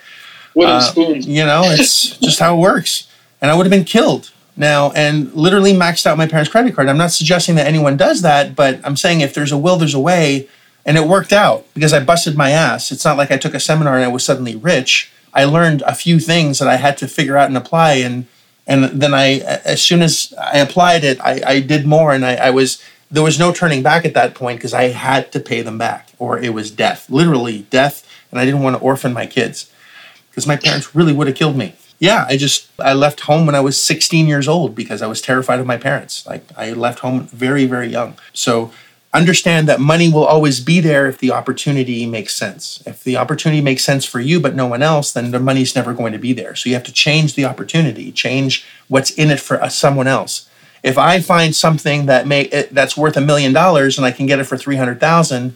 Wooden 0.53 0.75
uh. 0.75 0.81
You 1.27 1.45
know, 1.45 1.62
it's 1.65 2.17
just 2.17 2.39
how 2.39 2.57
it 2.57 2.60
works. 2.60 3.07
And 3.41 3.49
I 3.49 3.55
would 3.55 3.65
have 3.65 3.71
been 3.71 3.86
killed 3.86 4.31
now 4.55 4.91
and 4.91 5.33
literally 5.33 5.73
maxed 5.73 6.05
out 6.05 6.17
my 6.17 6.27
parents' 6.27 6.51
credit 6.51 6.75
card. 6.75 6.89
I'm 6.89 6.97
not 6.97 7.11
suggesting 7.11 7.55
that 7.55 7.67
anyone 7.67 7.97
does 7.97 8.21
that, 8.21 8.55
but 8.55 8.79
I'm 8.83 8.97
saying 8.97 9.21
if 9.21 9.33
there's 9.33 9.51
a 9.51 9.57
will, 9.57 9.77
there's 9.77 9.93
a 9.93 9.99
way 9.99 10.47
and 10.85 10.97
it 10.97 11.07
worked 11.07 11.33
out 11.33 11.65
because 11.73 11.93
I 11.93 12.03
busted 12.03 12.35
my 12.35 12.51
ass. 12.51 12.91
It's 12.91 13.05
not 13.05 13.17
like 13.17 13.31
I 13.31 13.37
took 13.37 13.53
a 13.53 13.59
seminar 13.59 13.95
and 13.95 14.03
I 14.03 14.09
was 14.09 14.23
suddenly 14.23 14.55
rich. 14.55 15.11
I 15.33 15.45
learned 15.45 15.81
a 15.83 15.95
few 15.95 16.19
things 16.19 16.59
that 16.59 16.67
I 16.67 16.75
had 16.75 16.97
to 16.97 17.07
figure 17.07 17.37
out 17.37 17.47
and 17.47 17.57
apply. 17.57 17.93
And, 17.93 18.25
and 18.67 18.83
then 18.85 19.13
I, 19.13 19.39
as 19.39 19.81
soon 19.81 20.01
as 20.01 20.33
I 20.39 20.57
applied 20.57 21.03
it, 21.03 21.19
I, 21.21 21.41
I 21.45 21.59
did 21.59 21.85
more. 21.85 22.13
And 22.13 22.25
I, 22.25 22.35
I 22.35 22.49
was, 22.49 22.81
there 23.09 23.23
was 23.23 23.39
no 23.39 23.53
turning 23.53 23.83
back 23.83 24.05
at 24.05 24.13
that 24.15 24.33
point 24.35 24.59
because 24.59 24.73
I 24.73 24.85
had 24.89 25.31
to 25.33 25.39
pay 25.39 25.61
them 25.61 25.77
back 25.77 26.09
or 26.17 26.39
it 26.39 26.53
was 26.53 26.71
death, 26.71 27.09
literally 27.09 27.67
death. 27.69 28.07
And 28.31 28.39
I 28.39 28.45
didn't 28.45 28.61
want 28.61 28.75
to 28.77 28.81
orphan 28.81 29.13
my 29.13 29.27
kids 29.27 29.71
because 30.29 30.47
my 30.47 30.55
parents 30.55 30.95
really 30.95 31.13
would 31.13 31.27
have 31.27 31.35
killed 31.35 31.57
me. 31.57 31.75
Yeah, 32.01 32.25
I 32.27 32.35
just 32.35 32.67
I 32.79 32.93
left 32.93 33.21
home 33.21 33.45
when 33.45 33.53
I 33.53 33.59
was 33.59 33.79
16 33.79 34.25
years 34.25 34.47
old 34.47 34.73
because 34.73 35.03
I 35.03 35.07
was 35.07 35.21
terrified 35.21 35.59
of 35.59 35.67
my 35.67 35.77
parents. 35.77 36.25
Like 36.25 36.43
I 36.57 36.73
left 36.73 36.99
home 36.99 37.27
very 37.27 37.67
very 37.67 37.89
young. 37.89 38.15
So 38.33 38.71
understand 39.13 39.69
that 39.69 39.79
money 39.79 40.11
will 40.11 40.25
always 40.25 40.59
be 40.61 40.79
there 40.79 41.05
if 41.05 41.19
the 41.19 41.31
opportunity 41.31 42.07
makes 42.07 42.35
sense. 42.35 42.81
If 42.87 43.03
the 43.03 43.17
opportunity 43.17 43.61
makes 43.61 43.83
sense 43.83 44.03
for 44.03 44.19
you 44.19 44.39
but 44.39 44.55
no 44.55 44.65
one 44.65 44.81
else, 44.81 45.13
then 45.13 45.29
the 45.29 45.39
money's 45.39 45.75
never 45.75 45.93
going 45.93 46.11
to 46.11 46.17
be 46.17 46.33
there. 46.33 46.55
So 46.55 46.69
you 46.69 46.75
have 46.75 46.85
to 46.85 46.91
change 46.91 47.35
the 47.35 47.45
opportunity, 47.45 48.11
change 48.11 48.65
what's 48.87 49.11
in 49.11 49.29
it 49.29 49.39
for 49.39 49.61
uh, 49.61 49.69
someone 49.69 50.07
else. 50.07 50.49
If 50.81 50.97
I 50.97 51.19
find 51.19 51.55
something 51.55 52.07
that 52.07 52.25
may 52.25 52.47
that's 52.71 52.97
worth 52.97 53.15
a 53.15 53.21
million 53.21 53.53
dollars 53.53 53.99
and 53.99 54.07
I 54.07 54.11
can 54.11 54.25
get 54.25 54.39
it 54.39 54.45
for 54.45 54.57
300,000, 54.57 55.55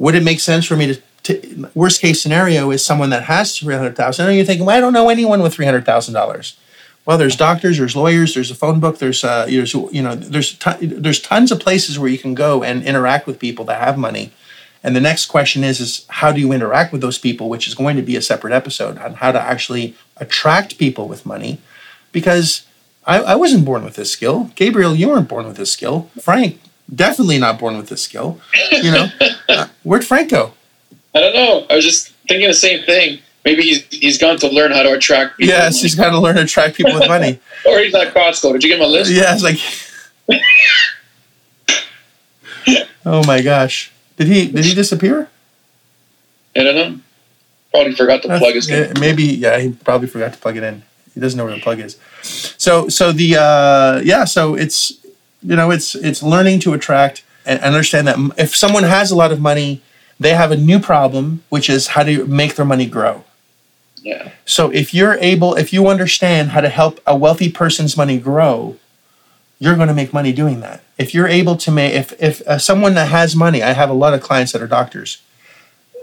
would 0.00 0.16
it 0.16 0.24
make 0.24 0.40
sense 0.40 0.66
for 0.66 0.74
me 0.74 0.94
to, 0.94 1.02
to 1.24 1.70
worst 1.74 2.00
case 2.00 2.20
scenario 2.20 2.70
is 2.70 2.84
someone 2.84 3.10
that 3.10 3.24
has 3.24 3.56
300,000 3.56 4.26
and 4.26 4.36
you're 4.36 4.44
thinking, 4.44 4.66
well, 4.66 4.76
I 4.76 4.80
don't 4.80 4.92
know 4.92 5.08
anyone 5.08 5.42
with 5.42 5.56
$300,000 5.56 6.54
well, 7.04 7.18
there's 7.18 7.36
doctors, 7.36 7.78
there's 7.78 7.96
lawyers, 7.96 8.34
there's 8.34 8.50
a 8.50 8.54
phone 8.54 8.78
book, 8.78 8.98
there's 8.98 9.24
uh, 9.24 9.46
there's 9.46 9.74
you 9.74 10.02
know 10.02 10.14
there's 10.14 10.58
there's 10.80 11.20
tons 11.20 11.50
of 11.50 11.60
places 11.60 11.98
where 11.98 12.08
you 12.08 12.18
can 12.18 12.34
go 12.34 12.62
and 12.62 12.84
interact 12.84 13.26
with 13.26 13.38
people 13.38 13.64
that 13.66 13.80
have 13.82 13.98
money. 13.98 14.32
And 14.84 14.96
the 14.96 15.00
next 15.00 15.26
question 15.26 15.64
is 15.64 15.80
is 15.80 16.06
how 16.08 16.32
do 16.32 16.40
you 16.40 16.52
interact 16.52 16.92
with 16.92 17.00
those 17.00 17.18
people, 17.18 17.48
which 17.48 17.66
is 17.66 17.74
going 17.74 17.96
to 17.96 18.02
be 18.02 18.16
a 18.16 18.22
separate 18.22 18.52
episode 18.52 18.98
on 18.98 19.14
how 19.14 19.32
to 19.32 19.40
actually 19.40 19.96
attract 20.16 20.78
people 20.78 21.08
with 21.08 21.26
money, 21.26 21.58
because 22.12 22.66
I, 23.04 23.20
I 23.20 23.34
wasn't 23.34 23.64
born 23.64 23.84
with 23.84 23.96
this 23.96 24.12
skill. 24.12 24.50
Gabriel, 24.54 24.94
you 24.94 25.08
weren't 25.08 25.28
born 25.28 25.46
with 25.46 25.56
this 25.56 25.72
skill. 25.72 26.08
Frank, 26.20 26.60
definitely 26.92 27.38
not 27.38 27.58
born 27.58 27.76
with 27.76 27.88
this 27.88 28.02
skill. 28.02 28.40
You 28.70 28.92
know, 28.92 29.06
uh, 29.48 29.66
where'd 29.82 30.04
Frank 30.04 30.30
go? 30.30 30.54
I 31.14 31.20
don't 31.20 31.34
know. 31.34 31.66
I 31.68 31.76
was 31.76 31.84
just 31.84 32.12
thinking 32.28 32.48
the 32.48 32.54
same 32.54 32.84
thing. 32.84 33.20
Maybe 33.44 33.62
he's 33.62 33.82
he's 33.90 34.18
gone 34.18 34.38
to 34.38 34.48
learn 34.48 34.72
how 34.72 34.82
to 34.82 34.92
attract 34.92 35.38
people. 35.38 35.54
Yes, 35.54 35.82
he's 35.82 35.94
got 35.94 36.10
to 36.10 36.18
learn 36.18 36.36
to 36.36 36.42
attract 36.42 36.76
people 36.76 36.94
with 36.94 37.08
money. 37.08 37.40
or 37.66 37.78
he's 37.80 37.94
at 37.94 38.14
Costco. 38.14 38.52
Did 38.52 38.62
you 38.62 38.70
give 38.70 38.78
him 38.78 38.86
a 38.86 38.88
list? 38.88 39.10
Yeah, 39.10 39.34
it's 39.34 39.42
like. 39.42 39.58
oh 43.04 43.26
my 43.26 43.42
gosh! 43.42 43.90
Did 44.16 44.28
he 44.28 44.48
did 44.48 44.64
he 44.64 44.74
disappear? 44.74 45.28
I 46.54 46.62
don't 46.62 46.74
know. 46.74 47.00
Probably 47.72 47.94
forgot 47.94 48.22
to 48.22 48.28
That's, 48.28 48.40
plug 48.40 48.54
his. 48.54 48.70
Yeah, 48.70 48.92
maybe 49.00 49.24
yeah, 49.24 49.58
he 49.58 49.72
probably 49.72 50.06
forgot 50.06 50.34
to 50.34 50.38
plug 50.38 50.56
it 50.56 50.62
in. 50.62 50.82
He 51.14 51.20
doesn't 51.20 51.36
know 51.36 51.44
where 51.44 51.54
the 51.54 51.60
plug 51.60 51.80
is. 51.80 51.98
So 52.22 52.88
so 52.88 53.10
the 53.10 53.36
uh, 53.36 54.02
yeah, 54.04 54.24
so 54.24 54.54
it's 54.54 54.92
you 55.42 55.56
know 55.56 55.70
it's 55.70 55.94
it's 55.96 56.22
learning 56.22 56.60
to 56.60 56.74
attract 56.74 57.24
and 57.44 57.60
understand 57.60 58.06
that 58.06 58.18
if 58.38 58.54
someone 58.54 58.84
has 58.84 59.10
a 59.10 59.16
lot 59.16 59.32
of 59.32 59.40
money, 59.40 59.82
they 60.18 60.34
have 60.34 60.50
a 60.50 60.56
new 60.56 60.78
problem, 60.78 61.42
which 61.48 61.68
is 61.68 61.88
how 61.88 62.02
to 62.02 62.26
make 62.26 62.54
their 62.54 62.66
money 62.66 62.86
grow. 62.86 63.24
Yeah. 64.02 64.32
So 64.44 64.70
if 64.70 64.92
you're 64.92 65.14
able, 65.14 65.54
if 65.54 65.72
you 65.72 65.88
understand 65.88 66.50
how 66.50 66.60
to 66.60 66.68
help 66.68 67.00
a 67.06 67.16
wealthy 67.16 67.50
person's 67.50 67.96
money 67.96 68.18
grow, 68.18 68.76
you're 69.58 69.76
going 69.76 69.88
to 69.88 69.94
make 69.94 70.12
money 70.12 70.32
doing 70.32 70.60
that. 70.60 70.82
If 70.98 71.14
you're 71.14 71.28
able 71.28 71.56
to 71.56 71.70
make, 71.70 71.94
if 71.94 72.20
if 72.20 72.40
uh, 72.42 72.58
someone 72.58 72.94
that 72.94 73.08
has 73.08 73.36
money, 73.36 73.62
I 73.62 73.72
have 73.72 73.90
a 73.90 73.94
lot 73.94 74.12
of 74.12 74.20
clients 74.20 74.50
that 74.52 74.60
are 74.60 74.66
doctors, 74.66 75.22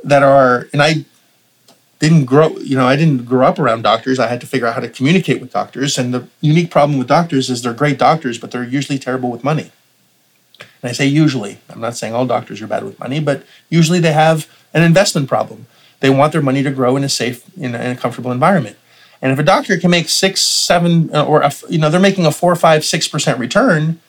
that 0.03 0.23
are, 0.23 0.67
and 0.71 0.81
I 0.81 1.03
didn't 1.99 2.23
grow, 2.23 2.49
you 2.59 2.77
know, 2.77 2.87
I 2.87 2.95
didn't 2.95 3.25
grow 3.25 3.45
up 3.45 3.59
around 3.59 3.81
doctors. 3.81 4.17
I 4.17 4.27
had 4.27 4.39
to 4.41 4.47
figure 4.47 4.65
out 4.65 4.75
how 4.75 4.79
to 4.79 4.89
communicate 4.89 5.41
with 5.41 5.51
doctors. 5.51 5.97
And 5.97 6.13
the 6.13 6.27
unique 6.39 6.71
problem 6.71 6.97
with 6.97 7.09
doctors 7.09 7.49
is 7.49 7.61
they're 7.61 7.73
great 7.73 7.99
doctors, 7.99 8.37
but 8.37 8.51
they're 8.51 8.63
usually 8.63 8.97
terrible 8.97 9.29
with 9.29 9.43
money. 9.43 9.71
And 10.81 10.89
I 10.89 10.93
say 10.93 11.05
usually. 11.05 11.59
I'm 11.69 11.81
not 11.81 11.95
saying 11.95 12.13
all 12.13 12.25
doctors 12.25 12.61
are 12.61 12.67
bad 12.67 12.83
with 12.83 12.99
money, 12.99 13.19
but 13.19 13.43
usually 13.69 13.99
they 13.99 14.13
have 14.13 14.49
an 14.73 14.83
investment 14.83 15.27
problem 15.27 15.67
they 15.99 16.09
want 16.09 16.31
their 16.31 16.41
money 16.41 16.63
to 16.63 16.71
grow 16.71 16.95
in 16.95 17.03
a 17.03 17.09
safe, 17.09 17.43
in 17.57 17.75
a, 17.75 17.79
in 17.79 17.91
a 17.91 17.95
comfortable 17.95 18.31
environment. 18.31 18.77
And 19.21 19.31
if 19.31 19.39
a 19.39 19.43
doctor 19.43 19.77
can 19.77 19.91
make 19.91 20.07
six, 20.07 20.41
seven, 20.41 21.13
uh, 21.13 21.25
or 21.25 21.41
a, 21.41 21.51
you 21.69 21.77
know 21.77 21.89
they're 21.89 21.99
making 21.99 22.25
a 22.25 22.31
four, 22.31 22.55
five, 22.55 22.85
six 22.85 23.07
percent 23.07 23.37
return, 23.37 23.99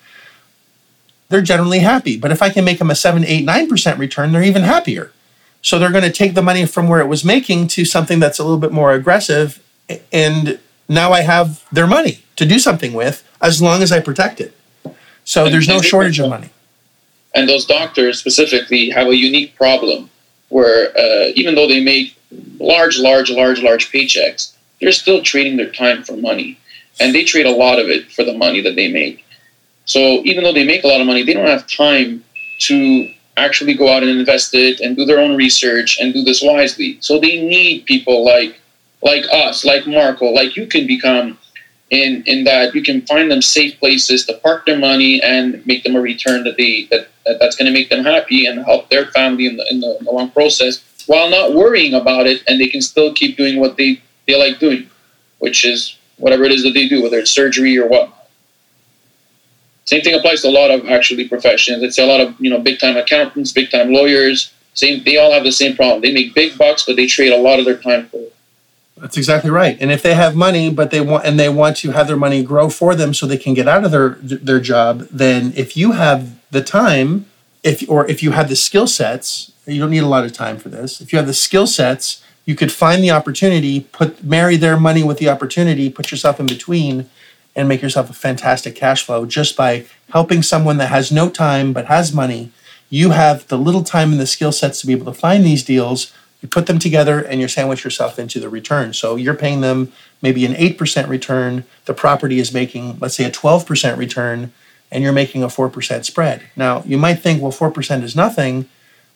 they're 1.28 1.42
generally 1.42 1.80
happy. 1.80 2.16
But 2.16 2.30
if 2.30 2.42
I 2.42 2.50
can 2.50 2.64
make 2.64 2.78
them 2.78 2.90
a 2.90 2.94
seven, 2.94 3.24
eight, 3.24 3.44
nine 3.44 3.68
percent 3.68 3.98
return, 3.98 4.32
they're 4.32 4.42
even 4.42 4.62
happier. 4.62 5.12
So 5.62 5.78
they're 5.78 5.90
going 5.90 6.04
to 6.04 6.12
take 6.12 6.34
the 6.34 6.42
money 6.42 6.64
from 6.64 6.88
where 6.88 7.00
it 7.00 7.06
was 7.06 7.24
making 7.24 7.66
to 7.68 7.84
something 7.84 8.20
that's 8.20 8.38
a 8.38 8.44
little 8.44 8.58
bit 8.58 8.72
more 8.72 8.92
aggressive, 8.92 9.62
and 10.12 10.58
now 10.88 11.12
I 11.12 11.22
have 11.22 11.66
their 11.70 11.86
money 11.86 12.24
to 12.36 12.46
do 12.46 12.58
something 12.58 12.92
with 12.92 13.28
as 13.42 13.60
long 13.60 13.82
as 13.82 13.92
I 13.92 14.00
protect 14.00 14.40
it. 14.40 14.56
So 15.24 15.48
there's 15.50 15.68
no 15.68 15.82
shortage 15.82 16.18
of 16.20 16.30
money. 16.30 16.50
And 17.34 17.48
those 17.48 17.64
doctors 17.64 18.18
specifically 18.18 18.90
have 18.90 19.06
a 19.06 19.16
unique 19.16 19.56
problem 19.56 20.10
where 20.48 20.96
uh, 20.96 21.32
even 21.34 21.54
though 21.54 21.68
they 21.68 21.82
make 21.82 22.16
large, 22.58 22.98
large, 22.98 23.30
large, 23.30 23.62
large 23.62 23.90
paychecks, 23.92 24.54
they're 24.80 24.92
still 24.92 25.22
trading 25.22 25.56
their 25.56 25.70
time 25.70 26.02
for 26.02 26.16
money. 26.16 26.58
And 26.98 27.14
they 27.14 27.24
trade 27.24 27.46
a 27.46 27.50
lot 27.50 27.78
of 27.78 27.88
it 27.88 28.10
for 28.12 28.24
the 28.24 28.36
money 28.36 28.60
that 28.62 28.76
they 28.76 28.90
make. 28.90 29.24
So 29.84 30.22
even 30.24 30.44
though 30.44 30.52
they 30.52 30.64
make 30.64 30.84
a 30.84 30.88
lot 30.88 31.00
of 31.00 31.06
money, 31.06 31.22
they 31.22 31.32
don't 31.32 31.46
have 31.46 31.66
time 31.66 32.24
to 32.60 33.12
actually 33.36 33.74
go 33.74 33.88
out 33.88 34.02
and 34.02 34.10
invest 34.10 34.54
it 34.54 34.80
and 34.80 34.96
do 34.96 35.04
their 35.04 35.20
own 35.20 35.36
research 35.36 35.98
and 36.00 36.12
do 36.12 36.22
this 36.22 36.42
wisely. 36.42 36.98
So 37.00 37.18
they 37.18 37.40
need 37.42 37.86
people 37.86 38.24
like 38.24 38.60
like 39.02 39.24
us, 39.32 39.64
like 39.64 39.86
Marco, 39.86 40.26
like 40.26 40.56
you 40.56 40.66
can 40.66 40.86
become 40.86 41.38
in 41.90 42.22
in 42.26 42.44
that 42.44 42.74
you 42.74 42.82
can 42.82 43.02
find 43.02 43.30
them 43.30 43.42
safe 43.42 43.78
places 43.78 44.24
to 44.24 44.34
park 44.34 44.64
their 44.64 44.78
money 44.78 45.20
and 45.22 45.64
make 45.66 45.82
them 45.82 45.96
a 45.96 46.00
return 46.00 46.44
that 46.44 46.56
they 46.56 46.86
that, 46.90 47.08
that 47.26 47.38
that's 47.40 47.56
going 47.56 47.66
to 47.66 47.72
make 47.72 47.90
them 47.90 48.04
happy 48.04 48.46
and 48.46 48.64
help 48.64 48.88
their 48.88 49.06
family 49.06 49.46
in 49.46 49.56
the, 49.56 49.66
in 49.70 49.80
the, 49.80 49.98
in 49.98 50.04
the 50.04 50.10
long 50.10 50.30
process 50.30 50.84
while 51.06 51.28
not 51.28 51.54
worrying 51.54 51.94
about 51.94 52.26
it 52.26 52.42
and 52.46 52.60
they 52.60 52.68
can 52.68 52.80
still 52.80 53.12
keep 53.12 53.36
doing 53.36 53.58
what 53.58 53.76
they 53.76 54.00
they 54.26 54.38
like 54.38 54.58
doing 54.60 54.88
which 55.38 55.64
is 55.64 55.96
whatever 56.16 56.44
it 56.44 56.52
is 56.52 56.62
that 56.62 56.72
they 56.74 56.88
do 56.88 57.02
whether 57.02 57.18
it's 57.18 57.30
surgery 57.30 57.76
or 57.76 57.88
what. 57.88 58.16
Same 59.84 60.02
thing 60.02 60.14
applies 60.14 60.42
to 60.42 60.48
a 60.48 60.50
lot 60.50 60.70
of 60.70 60.88
actually 60.88 61.26
professions. 61.26 61.82
It's 61.82 61.98
a 61.98 62.06
lot 62.06 62.20
of 62.20 62.40
you 62.40 62.50
know 62.50 62.60
big 62.60 62.78
time 62.78 62.96
accountants 62.96 63.52
big 63.52 63.70
time 63.70 63.92
lawyers. 63.92 64.52
Same 64.74 65.02
they 65.02 65.16
all 65.16 65.32
have 65.32 65.42
the 65.42 65.50
same 65.50 65.74
problem. 65.74 66.02
They 66.02 66.12
make 66.12 66.34
big 66.36 66.56
bucks 66.56 66.84
but 66.86 66.94
they 66.94 67.06
trade 67.06 67.32
a 67.32 67.36
lot 67.36 67.58
of 67.58 67.64
their 67.64 67.78
time 67.78 68.06
for 68.06 68.18
it 68.18 68.36
that's 69.00 69.16
exactly 69.16 69.50
right. 69.50 69.76
And 69.80 69.90
if 69.90 70.02
they 70.02 70.14
have 70.14 70.36
money, 70.36 70.70
but 70.70 70.90
they 70.90 71.00
want 71.00 71.24
and 71.24 71.38
they 71.38 71.48
want 71.48 71.76
to 71.78 71.92
have 71.92 72.06
their 72.06 72.16
money 72.16 72.42
grow 72.42 72.68
for 72.68 72.94
them 72.94 73.14
so 73.14 73.26
they 73.26 73.38
can 73.38 73.54
get 73.54 73.66
out 73.66 73.84
of 73.84 73.90
their 73.90 74.10
their 74.20 74.60
job, 74.60 75.08
then 75.10 75.52
if 75.56 75.76
you 75.76 75.92
have 75.92 76.38
the 76.50 76.62
time, 76.62 77.26
if 77.62 77.88
or 77.88 78.06
if 78.08 78.22
you 78.22 78.32
have 78.32 78.48
the 78.48 78.56
skill 78.56 78.86
sets, 78.86 79.52
you 79.66 79.80
don't 79.80 79.90
need 79.90 80.02
a 80.02 80.06
lot 80.06 80.24
of 80.24 80.32
time 80.32 80.58
for 80.58 80.68
this. 80.68 81.00
If 81.00 81.12
you 81.12 81.18
have 81.18 81.26
the 81.26 81.34
skill 81.34 81.66
sets, 81.66 82.22
you 82.44 82.54
could 82.54 82.72
find 82.72 83.02
the 83.02 83.10
opportunity, 83.10 83.80
put 83.80 84.22
marry 84.22 84.56
their 84.56 84.78
money 84.78 85.02
with 85.02 85.18
the 85.18 85.28
opportunity, 85.28 85.88
put 85.90 86.10
yourself 86.10 86.38
in 86.38 86.46
between 86.46 87.08
and 87.56 87.68
make 87.68 87.82
yourself 87.82 88.10
a 88.10 88.14
fantastic 88.14 88.74
cash 88.74 89.04
flow 89.04 89.26
just 89.26 89.56
by 89.56 89.86
helping 90.10 90.42
someone 90.42 90.76
that 90.76 90.88
has 90.88 91.10
no 91.10 91.28
time 91.28 91.72
but 91.72 91.86
has 91.86 92.12
money. 92.12 92.52
You 92.88 93.10
have 93.10 93.46
the 93.48 93.58
little 93.58 93.84
time 93.84 94.12
and 94.12 94.20
the 94.20 94.26
skill 94.26 94.52
sets 94.52 94.80
to 94.80 94.86
be 94.86 94.92
able 94.92 95.12
to 95.12 95.18
find 95.18 95.44
these 95.44 95.62
deals 95.62 96.12
You 96.40 96.48
put 96.48 96.66
them 96.66 96.78
together 96.78 97.20
and 97.20 97.40
you 97.40 97.48
sandwich 97.48 97.84
yourself 97.84 98.18
into 98.18 98.40
the 98.40 98.48
return. 98.48 98.94
So 98.94 99.16
you're 99.16 99.34
paying 99.34 99.60
them 99.60 99.92
maybe 100.22 100.46
an 100.46 100.54
8% 100.54 101.08
return. 101.08 101.64
The 101.84 101.94
property 101.94 102.38
is 102.38 102.52
making, 102.52 102.98
let's 102.98 103.16
say, 103.16 103.24
a 103.24 103.30
12% 103.30 103.96
return, 103.96 104.52
and 104.90 105.02
you're 105.02 105.12
making 105.12 105.42
a 105.42 105.48
4% 105.48 106.04
spread. 106.04 106.42
Now, 106.56 106.82
you 106.84 106.98
might 106.98 107.16
think, 107.16 107.42
well, 107.42 107.52
4% 107.52 108.02
is 108.02 108.16
nothing. 108.16 108.68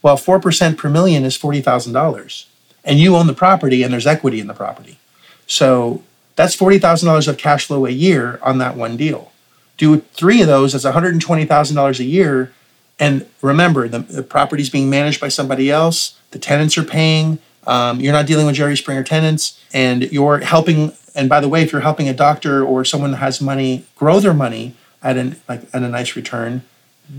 Well, 0.03 0.17
4% 0.17 0.77
per 0.77 0.91
million 0.91 1.25
is 1.25 1.39
$40,000. 1.39 2.47
And 2.85 2.99
you 2.99 3.17
own 3.17 3.27
the 3.27 3.35
property 3.35 3.83
and 3.83 3.93
there's 3.93 4.07
equity 4.07 4.41
in 4.41 4.47
the 4.47 4.55
property. 4.55 4.99
So 5.47 6.03
that's 6.37 6.57
$40,000 6.57 7.29
of 7.29 7.39
cash 7.39 7.67
flow 7.67 7.87
a 7.87 7.91
year 7.91 8.39
on 8.43 8.59
that 8.59 8.77
one 8.77 8.97
deal. 8.97 9.33
Do 9.77 10.01
three 10.13 10.41
of 10.43 10.47
those, 10.47 10.73
that's 10.73 10.85
$120,000 10.85 11.99
a 11.99 12.05
year. 12.05 12.53
And 12.99 13.27
remember, 13.43 13.89
the, 13.89 14.01
the 14.01 14.23
property's 14.23 14.71
being 14.71 14.89
managed 14.89 15.21
by 15.21 15.29
somebody 15.29 15.71
else, 15.71 16.19
the 16.31 16.39
tenants 16.39 16.79
are 16.79 16.85
paying. 16.85 17.39
Um, 17.67 18.01
you're 18.01 18.13
not 18.13 18.27
dealing 18.27 18.47
with 18.47 18.55
Jerry 18.55 18.77
Springer 18.77 19.03
tenants, 19.03 19.61
and 19.73 20.05
you're 20.13 20.39
helping. 20.39 20.93
And 21.15 21.29
by 21.29 21.41
the 21.41 21.49
way, 21.49 21.63
if 21.63 21.73
you're 21.73 21.81
helping 21.81 22.09
a 22.09 22.15
doctor 22.15 22.65
or 22.65 22.85
someone 22.85 23.13
that 23.13 23.19
has 23.19 23.41
money 23.41 23.85
grow 23.97 24.21
their 24.21 24.35
money 24.35 24.75
at 25.03 25.17
an 25.17 25.41
like 25.49 25.63
at 25.73 25.83
a 25.83 25.89
nice 25.89 26.15
return, 26.15 26.63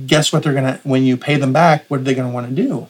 guess 0.05 0.31
what 0.31 0.43
they're 0.43 0.53
gonna 0.53 0.79
when 0.83 1.03
you 1.03 1.17
pay 1.17 1.35
them 1.35 1.51
back? 1.51 1.85
What 1.87 2.01
are 2.01 2.03
they 2.03 2.13
gonna 2.13 2.31
want 2.31 2.47
to 2.47 2.55
do? 2.55 2.87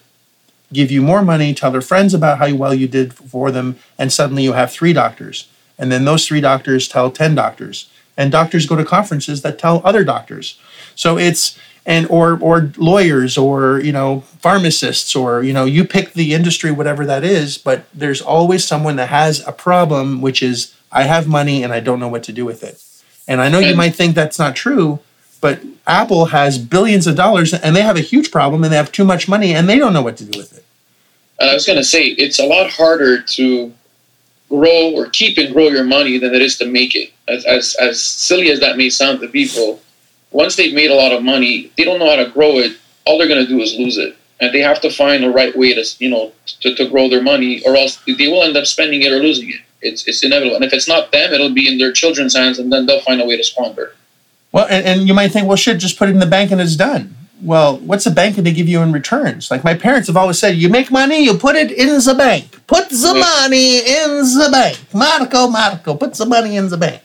Give 0.74 0.92
you 0.92 1.02
more 1.02 1.22
money, 1.22 1.54
tell 1.54 1.72
their 1.72 1.82
friends 1.82 2.14
about 2.14 2.40
how 2.40 2.54
well 2.54 2.74
you 2.74 2.88
did 2.88 3.14
for 3.14 3.52
them, 3.52 3.78
and 3.98 4.12
suddenly 4.12 4.44
you 4.44 4.54
have 4.54 4.72
three 4.72 4.94
doctors. 4.94 5.48
And 5.78 5.92
then 5.92 6.06
those 6.06 6.28
three 6.28 6.42
doctors 6.42 6.88
tell 6.88 7.12
ten 7.12 7.36
doctors, 7.36 7.90
and 8.18 8.32
doctors 8.32 8.66
go 8.66 8.76
to 8.76 8.84
conferences 8.84 9.42
that 9.44 9.60
tell 9.60 9.82
other 9.86 10.04
doctors. 10.04 10.60
So 10.96 11.18
it's 11.18 11.58
and 11.86 12.08
or 12.10 12.38
or 12.42 12.72
lawyers 12.78 13.38
or 13.38 13.80
you 13.80 13.92
know 13.92 14.22
pharmacists 14.40 15.16
or 15.16 15.44
you 15.44 15.54
know 15.54 15.66
you 15.66 15.86
pick 15.86 16.14
the 16.14 16.34
industry 16.34 16.72
whatever 16.72 17.06
that 17.06 17.24
is 17.24 17.58
but 17.58 17.86
there's 17.94 18.22
always 18.22 18.66
someone 18.66 18.96
that 18.96 19.10
has 19.10 19.46
a 19.48 19.52
problem 19.52 20.22
which 20.22 20.42
is 20.42 20.76
i 20.92 21.04
have 21.04 21.28
money 21.28 21.64
and 21.64 21.72
i 21.72 21.80
don't 21.80 22.00
know 22.00 22.08
what 22.08 22.24
to 22.24 22.32
do 22.32 22.46
with 22.46 22.64
it. 22.64 22.82
And 23.28 23.42
i 23.42 23.50
know 23.50 23.60
you 23.60 23.76
might 23.76 23.96
think 23.96 24.16
that's 24.16 24.40
not 24.40 24.56
true 24.56 25.00
but 25.42 25.62
apple 25.86 26.28
has 26.28 26.58
billions 26.58 27.08
of 27.08 27.16
dollars 27.16 27.54
and 27.54 27.76
they 27.76 27.82
have 27.82 27.98
a 27.98 28.02
huge 28.02 28.32
problem 28.32 28.64
and 28.64 28.74
they 28.74 28.78
have 28.78 28.92
too 28.92 29.06
much 29.06 29.28
money 29.28 29.54
and 29.54 29.70
they 29.70 29.78
don't 29.78 29.94
know 29.94 30.02
what 30.02 30.18
to 30.18 30.26
do 30.26 30.38
with 30.38 30.58
it. 30.58 30.66
And 31.40 31.50
i 31.50 31.54
was 31.54 31.66
going 31.66 31.78
to 31.78 31.84
say 31.84 32.06
it's 32.06 32.40
a 32.40 32.46
lot 32.46 32.72
harder 32.72 33.22
to 33.22 33.74
grow 34.50 34.94
or 34.94 35.10
keep 35.10 35.38
and 35.38 35.54
grow 35.54 35.68
your 35.68 35.84
money 35.84 36.18
than 36.18 36.34
it 36.34 36.42
is 36.42 36.58
to 36.60 36.66
make 36.66 36.96
it. 36.96 37.12
As, 37.28 37.46
as, 37.46 37.76
as 37.82 38.04
silly 38.04 38.52
as 38.52 38.60
that 38.60 38.78
may 38.78 38.90
sound 38.90 39.20
to 39.22 39.28
people 39.28 39.82
once 40.36 40.58
they've 40.58 40.74
made 40.74 40.92
a 40.92 40.96
lot 40.96 41.14
of 41.14 41.24
money, 41.24 41.72
they 41.78 41.86
don't 41.86 41.98
know 41.98 42.10
how 42.10 42.18
to 42.18 42.30
grow 42.30 42.58
it. 42.58 42.78
All 43.06 43.18
they're 43.18 43.28
going 43.28 43.46
to 43.46 43.48
do 43.48 43.62
is 43.62 43.74
lose 43.76 43.98
it, 43.98 44.18
and 44.42 44.54
they 44.54 44.60
have 44.60 44.82
to 44.82 44.90
find 44.90 45.24
the 45.24 45.30
right 45.30 45.56
way 45.58 45.74
to 45.74 45.84
you 46.00 46.10
know 46.10 46.34
to, 46.62 46.76
to 46.76 46.90
grow 46.90 47.08
their 47.10 47.24
money, 47.24 47.64
or 47.66 47.76
else 47.76 48.02
they 48.06 48.28
will 48.28 48.44
end 48.44 48.58
up 48.58 48.66
spending 48.66 49.02
it 49.02 49.12
or 49.12 49.20
losing 49.20 49.50
it. 49.50 49.62
It's 49.82 50.08
it's 50.08 50.24
inevitable, 50.24 50.56
and 50.58 50.66
if 50.66 50.74
it's 50.74 50.88
not 50.88 51.12
them, 51.12 51.34
it'll 51.34 51.54
be 51.54 51.68
in 51.72 51.78
their 51.78 51.94
children's 51.94 52.36
hands, 52.36 52.60
and 52.60 52.72
then 52.72 52.86
they'll 52.86 53.02
find 53.02 53.22
a 53.22 53.26
way 53.26 53.38
to 53.38 53.44
squander. 53.44 53.96
Well, 54.52 54.68
and, 54.70 54.86
and 54.86 55.08
you 55.08 55.14
might 55.14 55.34
think, 55.34 55.48
well, 55.48 55.58
shit, 55.58 55.80
just 55.80 55.98
put 56.00 56.08
it 56.08 56.14
in 56.14 56.20
the 56.20 56.26
bank 56.26 56.50
and 56.50 56.62
it's 56.62 56.78
done. 56.78 57.14
Well, 57.42 57.78
what's 57.80 58.06
the 58.06 58.12
bank 58.12 58.38
going 58.38 58.46
to 58.46 58.54
give 58.54 58.70
you 58.70 58.82
in 58.82 58.94
returns? 58.94 59.52
Like 59.52 59.66
my 59.66 59.74
parents 59.74 60.08
have 60.08 60.16
always 60.16 60.40
said, 60.40 60.56
you 60.56 60.70
make 60.70 60.90
money, 60.90 61.26
you 61.26 61.38
put 61.38 61.58
it 61.58 61.74
in 61.74 61.90
the 61.90 62.16
bank. 62.18 62.66
Put 62.66 62.88
the 62.88 63.14
money 63.14 63.80
in 63.80 64.10
the 64.40 64.48
bank. 64.50 64.80
Marco, 64.94 65.50
Marco, 65.50 65.96
put 65.96 66.14
the 66.14 66.26
money 66.26 66.56
in 66.56 66.70
the 66.70 66.78
bank. 66.78 67.02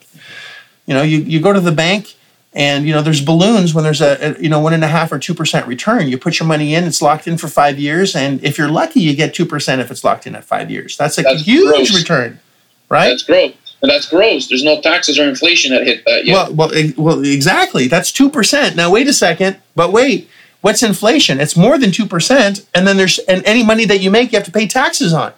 You 0.86 0.94
know, 0.94 1.02
you, 1.02 1.18
you 1.18 1.40
go 1.40 1.52
to 1.52 1.60
the 1.60 1.72
bank 1.72 2.14
and 2.52 2.86
you 2.86 2.92
know, 2.92 3.02
there's 3.02 3.20
balloons 3.20 3.74
when 3.74 3.84
there's 3.84 4.00
a, 4.00 4.36
a 4.36 4.42
you 4.42 4.48
know 4.48 4.58
one 4.60 4.72
and 4.72 4.82
a 4.82 4.88
half 4.88 5.12
or 5.12 5.18
two 5.18 5.34
percent 5.34 5.66
return. 5.66 6.08
You 6.08 6.18
put 6.18 6.40
your 6.40 6.48
money 6.48 6.74
in, 6.74 6.84
it's 6.84 7.00
locked 7.00 7.28
in 7.28 7.38
for 7.38 7.48
five 7.48 7.78
years, 7.78 8.16
and 8.16 8.42
if 8.42 8.58
you're 8.58 8.68
lucky, 8.68 9.00
you 9.00 9.14
get 9.14 9.34
two 9.34 9.46
percent 9.46 9.80
if 9.80 9.90
it's 9.90 10.02
locked 10.02 10.26
in 10.26 10.34
at 10.34 10.44
five 10.44 10.70
years. 10.70 10.96
That's 10.96 11.18
a 11.18 11.22
that's 11.22 11.42
huge 11.42 11.90
gross. 11.90 11.96
return, 11.96 12.40
right? 12.88 13.10
That's 13.10 13.22
gross. 13.22 13.54
And 13.82 13.90
that's 13.90 14.06
gross. 14.06 14.48
There's 14.48 14.64
no 14.64 14.80
taxes 14.80 15.18
or 15.18 15.26
inflation 15.26 15.72
that 15.72 15.86
hit 15.86 16.04
that 16.04 16.26
yet. 16.26 16.52
Well, 16.52 16.70
well, 16.70 16.92
well, 16.96 17.24
exactly. 17.24 17.86
That's 17.86 18.12
two 18.12 18.28
percent. 18.28 18.76
Now, 18.76 18.90
wait 18.90 19.06
a 19.06 19.12
second. 19.12 19.58
But 19.74 19.92
wait, 19.92 20.28
what's 20.60 20.82
inflation? 20.82 21.40
It's 21.40 21.56
more 21.56 21.78
than 21.78 21.92
two 21.92 22.06
percent, 22.06 22.66
and 22.74 22.86
then 22.86 22.96
there's 22.96 23.18
and 23.20 23.44
any 23.46 23.64
money 23.64 23.84
that 23.84 24.00
you 24.00 24.10
make, 24.10 24.32
you 24.32 24.38
have 24.38 24.46
to 24.46 24.52
pay 24.52 24.66
taxes 24.66 25.12
on. 25.12 25.32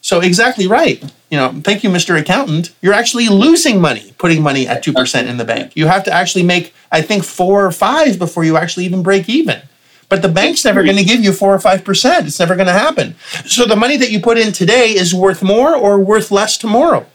So 0.00 0.20
exactly 0.20 0.66
right. 0.66 1.02
You 1.32 1.38
know, 1.38 1.62
thank 1.64 1.82
you, 1.82 1.88
Mr. 1.88 2.20
Accountant. 2.20 2.74
You're 2.82 2.92
actually 2.92 3.28
losing 3.30 3.80
money 3.80 4.12
putting 4.18 4.42
money 4.42 4.68
at 4.68 4.82
two 4.82 4.92
percent 4.92 5.28
in 5.28 5.38
the 5.38 5.46
bank. 5.46 5.72
You 5.74 5.86
have 5.86 6.04
to 6.04 6.12
actually 6.12 6.42
make, 6.42 6.74
I 6.92 7.00
think, 7.00 7.24
four 7.24 7.64
or 7.64 7.72
five 7.72 8.18
before 8.18 8.44
you 8.44 8.58
actually 8.58 8.84
even 8.84 9.02
break 9.02 9.30
even. 9.30 9.62
But 10.10 10.20
the 10.20 10.28
bank's 10.28 10.62
never 10.62 10.84
going 10.84 10.98
to 10.98 11.04
give 11.04 11.24
you 11.24 11.32
four 11.32 11.54
or 11.54 11.58
five 11.58 11.84
percent. 11.84 12.26
It's 12.26 12.38
never 12.38 12.54
going 12.54 12.66
to 12.66 12.74
happen. 12.74 13.16
So 13.46 13.64
the 13.64 13.76
money 13.76 13.96
that 13.96 14.10
you 14.10 14.20
put 14.20 14.36
in 14.36 14.52
today 14.52 14.90
is 14.90 15.14
worth 15.14 15.42
more 15.42 15.74
or 15.74 15.98
worth 15.98 16.30
less 16.30 16.58
tomorrow. 16.58 17.06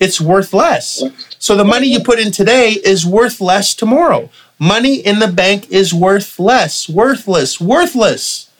It's 0.00 0.18
worth 0.18 0.54
less. 0.54 1.02
So 1.38 1.56
the 1.56 1.64
money 1.64 1.88
you 1.88 2.00
put 2.00 2.18
in 2.18 2.32
today 2.32 2.70
is 2.70 3.04
worth 3.04 3.38
less 3.38 3.74
tomorrow. 3.74 4.30
Money 4.58 4.94
in 4.94 5.18
the 5.18 5.28
bank 5.28 5.68
is 5.70 5.92
worth 5.92 6.38
less, 6.38 6.88
worthless, 6.88 7.60
worthless. 7.60 8.50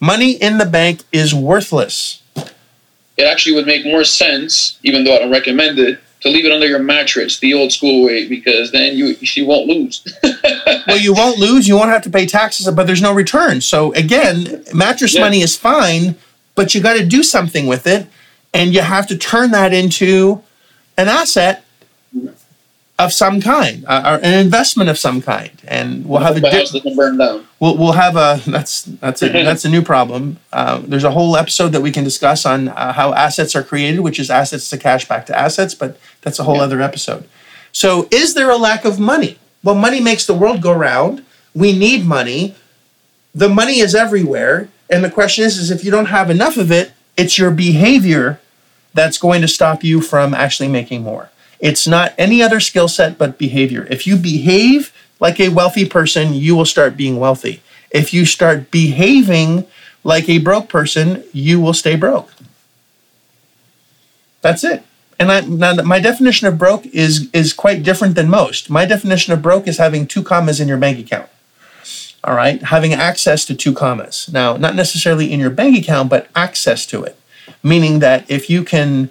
Money 0.00 0.32
in 0.32 0.56
the 0.56 0.64
bank 0.64 1.02
is 1.12 1.34
worthless 1.34 2.21
it 3.16 3.24
actually 3.24 3.54
would 3.54 3.66
make 3.66 3.84
more 3.84 4.04
sense, 4.04 4.78
even 4.82 5.04
though 5.04 5.14
I 5.14 5.18
don't 5.20 5.30
recommend 5.30 5.78
it, 5.78 6.00
to 6.22 6.28
leave 6.28 6.44
it 6.44 6.52
under 6.52 6.66
your 6.66 6.78
mattress 6.78 7.40
the 7.40 7.52
old 7.52 7.72
school 7.72 8.04
way 8.04 8.28
because 8.28 8.70
then 8.70 8.96
you 8.96 9.16
you 9.20 9.44
won't 9.44 9.66
lose. 9.68 10.06
well, 10.86 10.98
you 10.98 11.12
won't 11.12 11.38
lose. 11.38 11.66
You 11.66 11.76
won't 11.76 11.90
have 11.90 12.02
to 12.02 12.10
pay 12.10 12.26
taxes, 12.26 12.68
but 12.70 12.86
there's 12.86 13.02
no 13.02 13.12
return. 13.12 13.60
So 13.60 13.92
again, 13.94 14.64
mattress 14.72 15.14
yeah. 15.14 15.20
money 15.20 15.40
is 15.40 15.56
fine, 15.56 16.16
but 16.54 16.74
you 16.74 16.80
got 16.80 16.94
to 16.94 17.04
do 17.04 17.22
something 17.22 17.66
with 17.66 17.86
it, 17.86 18.06
and 18.54 18.72
you 18.72 18.80
have 18.80 19.06
to 19.08 19.18
turn 19.18 19.50
that 19.50 19.72
into 19.72 20.42
an 20.96 21.08
asset 21.08 21.64
of 22.98 23.12
some 23.12 23.40
kind, 23.40 23.84
uh, 23.86 24.02
or 24.20 24.24
an 24.24 24.34
investment 24.38 24.88
of 24.88 24.98
some 24.98 25.22
kind, 25.22 25.50
and 25.66 26.06
we'll 26.06 26.20
have 26.20 26.36
a. 26.36 26.40
Di- 26.40 26.50
house 26.50 26.72
doesn't 26.72 26.94
burn 26.94 27.16
down. 27.16 27.46
We'll, 27.58 27.76
we'll 27.76 27.92
have 27.92 28.16
a 28.16 28.40
that's 28.48 28.82
that's 28.82 29.22
a 29.22 29.28
that's 29.32 29.64
a 29.64 29.68
new 29.68 29.82
problem. 29.82 30.38
Uh, 30.52 30.82
there's 30.84 31.04
a 31.04 31.10
whole 31.10 31.36
episode 31.36 31.68
that 31.70 31.80
we 31.80 31.90
can 31.90 32.04
discuss 32.04 32.44
on 32.44 32.68
uh, 32.68 32.92
how 32.92 33.14
assets 33.14 33.56
are 33.56 33.62
created, 33.62 34.00
which 34.00 34.18
is 34.18 34.30
assets 34.30 34.68
to 34.70 34.78
cash 34.78 35.08
back 35.08 35.26
to 35.26 35.38
assets, 35.38 35.74
but 35.74 35.98
that's 36.20 36.38
a 36.38 36.44
whole 36.44 36.56
yeah. 36.56 36.62
other 36.62 36.80
episode. 36.80 37.28
So, 37.72 38.08
is 38.10 38.34
there 38.34 38.50
a 38.50 38.56
lack 38.56 38.84
of 38.84 39.00
money? 39.00 39.38
Well, 39.64 39.74
money 39.74 40.00
makes 40.00 40.26
the 40.26 40.34
world 40.34 40.60
go 40.60 40.72
round. 40.72 41.24
We 41.54 41.76
need 41.76 42.04
money. 42.04 42.54
The 43.34 43.48
money 43.48 43.80
is 43.80 43.94
everywhere, 43.94 44.68
and 44.90 45.02
the 45.02 45.10
question 45.10 45.44
is, 45.44 45.56
is 45.56 45.70
if 45.70 45.84
you 45.84 45.90
don't 45.90 46.06
have 46.06 46.28
enough 46.28 46.56
of 46.56 46.70
it, 46.70 46.92
it's 47.16 47.38
your 47.38 47.50
behavior 47.50 48.40
that's 48.94 49.18
going 49.18 49.40
to 49.40 49.48
stop 49.48 49.82
you 49.82 50.00
from 50.02 50.34
actually 50.34 50.68
making 50.68 51.02
more. 51.02 51.30
It's 51.62 51.86
not 51.86 52.12
any 52.18 52.42
other 52.42 52.60
skill 52.60 52.88
set 52.88 53.16
but 53.16 53.38
behavior. 53.38 53.86
If 53.88 54.06
you 54.06 54.16
behave 54.16 54.92
like 55.20 55.38
a 55.38 55.48
wealthy 55.48 55.86
person, 55.86 56.34
you 56.34 56.56
will 56.56 56.66
start 56.66 56.96
being 56.96 57.18
wealthy. 57.18 57.62
If 57.92 58.12
you 58.12 58.26
start 58.26 58.70
behaving 58.72 59.66
like 60.02 60.28
a 60.28 60.38
broke 60.38 60.68
person, 60.68 61.22
you 61.32 61.60
will 61.60 61.72
stay 61.72 61.94
broke. 61.94 62.32
That's 64.40 64.64
it. 64.64 64.82
And 65.20 65.30
I, 65.30 65.40
now 65.42 65.74
my 65.74 66.00
definition 66.00 66.48
of 66.48 66.58
broke 66.58 66.84
is 66.86 67.30
is 67.32 67.52
quite 67.52 67.84
different 67.84 68.16
than 68.16 68.28
most. 68.28 68.68
My 68.68 68.84
definition 68.84 69.32
of 69.32 69.40
broke 69.40 69.68
is 69.68 69.78
having 69.78 70.08
two 70.08 70.24
commas 70.24 70.58
in 70.58 70.66
your 70.66 70.78
bank 70.78 70.98
account. 70.98 71.28
All 72.24 72.34
right, 72.34 72.60
having 72.60 72.92
access 72.92 73.44
to 73.44 73.54
two 73.54 73.72
commas. 73.72 74.28
Now, 74.32 74.56
not 74.56 74.74
necessarily 74.74 75.32
in 75.32 75.38
your 75.38 75.50
bank 75.50 75.78
account, 75.78 76.10
but 76.10 76.28
access 76.34 76.86
to 76.86 77.04
it. 77.04 77.16
Meaning 77.62 78.00
that 78.00 78.28
if 78.28 78.50
you 78.50 78.64
can 78.64 79.10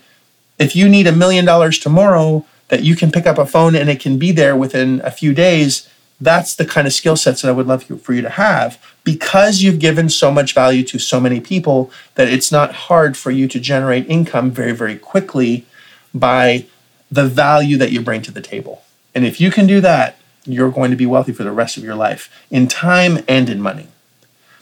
if 0.61 0.75
you 0.75 0.87
need 0.87 1.07
a 1.07 1.11
million 1.11 1.43
dollars 1.43 1.79
tomorrow, 1.79 2.45
that 2.67 2.83
you 2.83 2.95
can 2.95 3.11
pick 3.11 3.25
up 3.25 3.37
a 3.37 3.45
phone 3.45 3.75
and 3.75 3.89
it 3.89 3.99
can 3.99 4.17
be 4.17 4.31
there 4.31 4.55
within 4.55 5.01
a 5.03 5.11
few 5.11 5.33
days. 5.33 5.89
That's 6.21 6.55
the 6.55 6.65
kind 6.65 6.87
of 6.87 6.93
skill 6.93 7.17
sets 7.17 7.41
that 7.41 7.49
I 7.49 7.51
would 7.51 7.67
love 7.67 7.83
for 7.83 8.13
you 8.13 8.21
to 8.21 8.29
have 8.29 8.79
because 9.03 9.61
you've 9.61 9.79
given 9.79 10.07
so 10.07 10.31
much 10.31 10.53
value 10.53 10.83
to 10.83 10.99
so 10.99 11.19
many 11.19 11.41
people 11.41 11.91
that 12.15 12.29
it's 12.29 12.51
not 12.51 12.73
hard 12.73 13.17
for 13.17 13.31
you 13.31 13.47
to 13.47 13.59
generate 13.59 14.07
income 14.07 14.51
very, 14.51 14.71
very 14.71 14.97
quickly 14.97 15.65
by 16.13 16.65
the 17.11 17.25
value 17.25 17.77
that 17.77 17.91
you 17.91 17.99
bring 17.99 18.21
to 18.21 18.31
the 18.31 18.39
table. 18.39 18.83
And 19.13 19.25
if 19.25 19.41
you 19.41 19.51
can 19.51 19.67
do 19.67 19.81
that, 19.81 20.17
you're 20.45 20.71
going 20.71 20.91
to 20.91 20.97
be 20.97 21.05
wealthy 21.05 21.33
for 21.33 21.43
the 21.43 21.51
rest 21.51 21.75
of 21.75 21.83
your 21.83 21.95
life 21.95 22.29
in 22.49 22.67
time 22.67 23.23
and 23.27 23.49
in 23.49 23.61
money. 23.61 23.87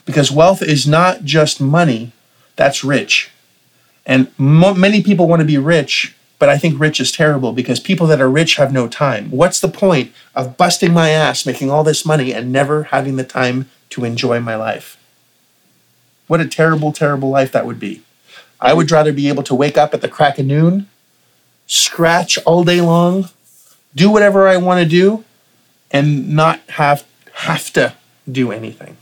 Because 0.04 0.32
wealth 0.32 0.62
is 0.62 0.86
not 0.86 1.24
just 1.24 1.60
money, 1.60 2.12
that's 2.56 2.82
rich. 2.82 3.30
And 4.06 4.32
mo- 4.38 4.74
many 4.74 5.02
people 5.02 5.28
want 5.28 5.40
to 5.40 5.46
be 5.46 5.58
rich, 5.58 6.14
but 6.38 6.48
I 6.48 6.58
think 6.58 6.80
rich 6.80 7.00
is 7.00 7.12
terrible 7.12 7.52
because 7.52 7.80
people 7.80 8.06
that 8.08 8.20
are 8.20 8.30
rich 8.30 8.56
have 8.56 8.72
no 8.72 8.88
time. 8.88 9.30
What's 9.30 9.60
the 9.60 9.68
point 9.68 10.12
of 10.34 10.56
busting 10.56 10.92
my 10.92 11.10
ass 11.10 11.44
making 11.46 11.70
all 11.70 11.84
this 11.84 12.06
money 12.06 12.32
and 12.32 12.50
never 12.52 12.84
having 12.84 13.16
the 13.16 13.24
time 13.24 13.68
to 13.90 14.04
enjoy 14.04 14.40
my 14.40 14.56
life? 14.56 14.96
What 16.26 16.40
a 16.40 16.46
terrible, 16.46 16.92
terrible 16.92 17.28
life 17.28 17.52
that 17.52 17.66
would 17.66 17.80
be. 17.80 18.02
I 18.60 18.72
would 18.72 18.90
rather 18.90 19.12
be 19.12 19.28
able 19.28 19.42
to 19.44 19.54
wake 19.54 19.76
up 19.76 19.94
at 19.94 20.00
the 20.00 20.08
crack 20.08 20.38
of 20.38 20.46
noon, 20.46 20.88
scratch 21.66 22.38
all 22.44 22.62
day 22.62 22.80
long, 22.80 23.28
do 23.94 24.10
whatever 24.10 24.46
I 24.46 24.56
want 24.56 24.82
to 24.82 24.88
do, 24.88 25.24
and 25.90 26.30
not 26.30 26.60
have 26.70 27.04
have 27.32 27.72
to 27.72 27.94
do 28.30 28.52
anything 28.52 28.96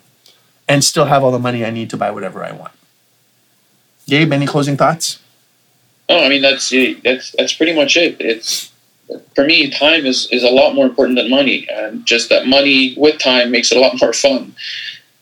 and 0.68 0.84
still 0.84 1.06
have 1.06 1.24
all 1.24 1.32
the 1.32 1.38
money 1.38 1.64
I 1.64 1.70
need 1.70 1.90
to 1.90 1.96
buy 1.96 2.10
whatever 2.10 2.44
I 2.44 2.52
want. 2.52 2.72
Gabe, 4.08 4.32
any 4.32 4.46
closing 4.46 4.76
thoughts? 4.76 5.20
Oh, 6.08 6.24
I 6.24 6.28
mean 6.28 6.42
that's 6.42 6.72
that's 7.04 7.34
that's 7.36 7.52
pretty 7.52 7.74
much 7.74 7.96
it. 7.96 8.16
It's 8.18 8.72
for 9.34 9.44
me, 9.44 9.70
time 9.70 10.06
is 10.06 10.26
is 10.32 10.42
a 10.42 10.50
lot 10.50 10.74
more 10.74 10.86
important 10.86 11.18
than 11.18 11.30
money, 11.30 11.68
and 11.70 12.04
just 12.06 12.30
that 12.30 12.46
money 12.46 12.94
with 12.96 13.18
time 13.18 13.50
makes 13.50 13.70
it 13.70 13.78
a 13.78 13.80
lot 13.80 13.98
more 14.00 14.12
fun. 14.12 14.54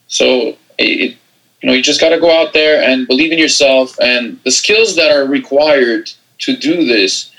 So 0.07 0.57
it, 0.77 1.17
you 1.61 1.67
know, 1.67 1.73
you 1.73 1.81
just 1.81 1.99
got 1.99 2.09
to 2.09 2.19
go 2.19 2.31
out 2.31 2.53
there 2.53 2.81
and 2.81 3.07
believe 3.07 3.31
in 3.31 3.39
yourself, 3.39 3.99
and 3.99 4.39
the 4.45 4.51
skills 4.51 4.95
that 4.95 5.11
are 5.11 5.25
required 5.25 6.11
to 6.39 6.55
do 6.55 6.85
this 6.85 7.31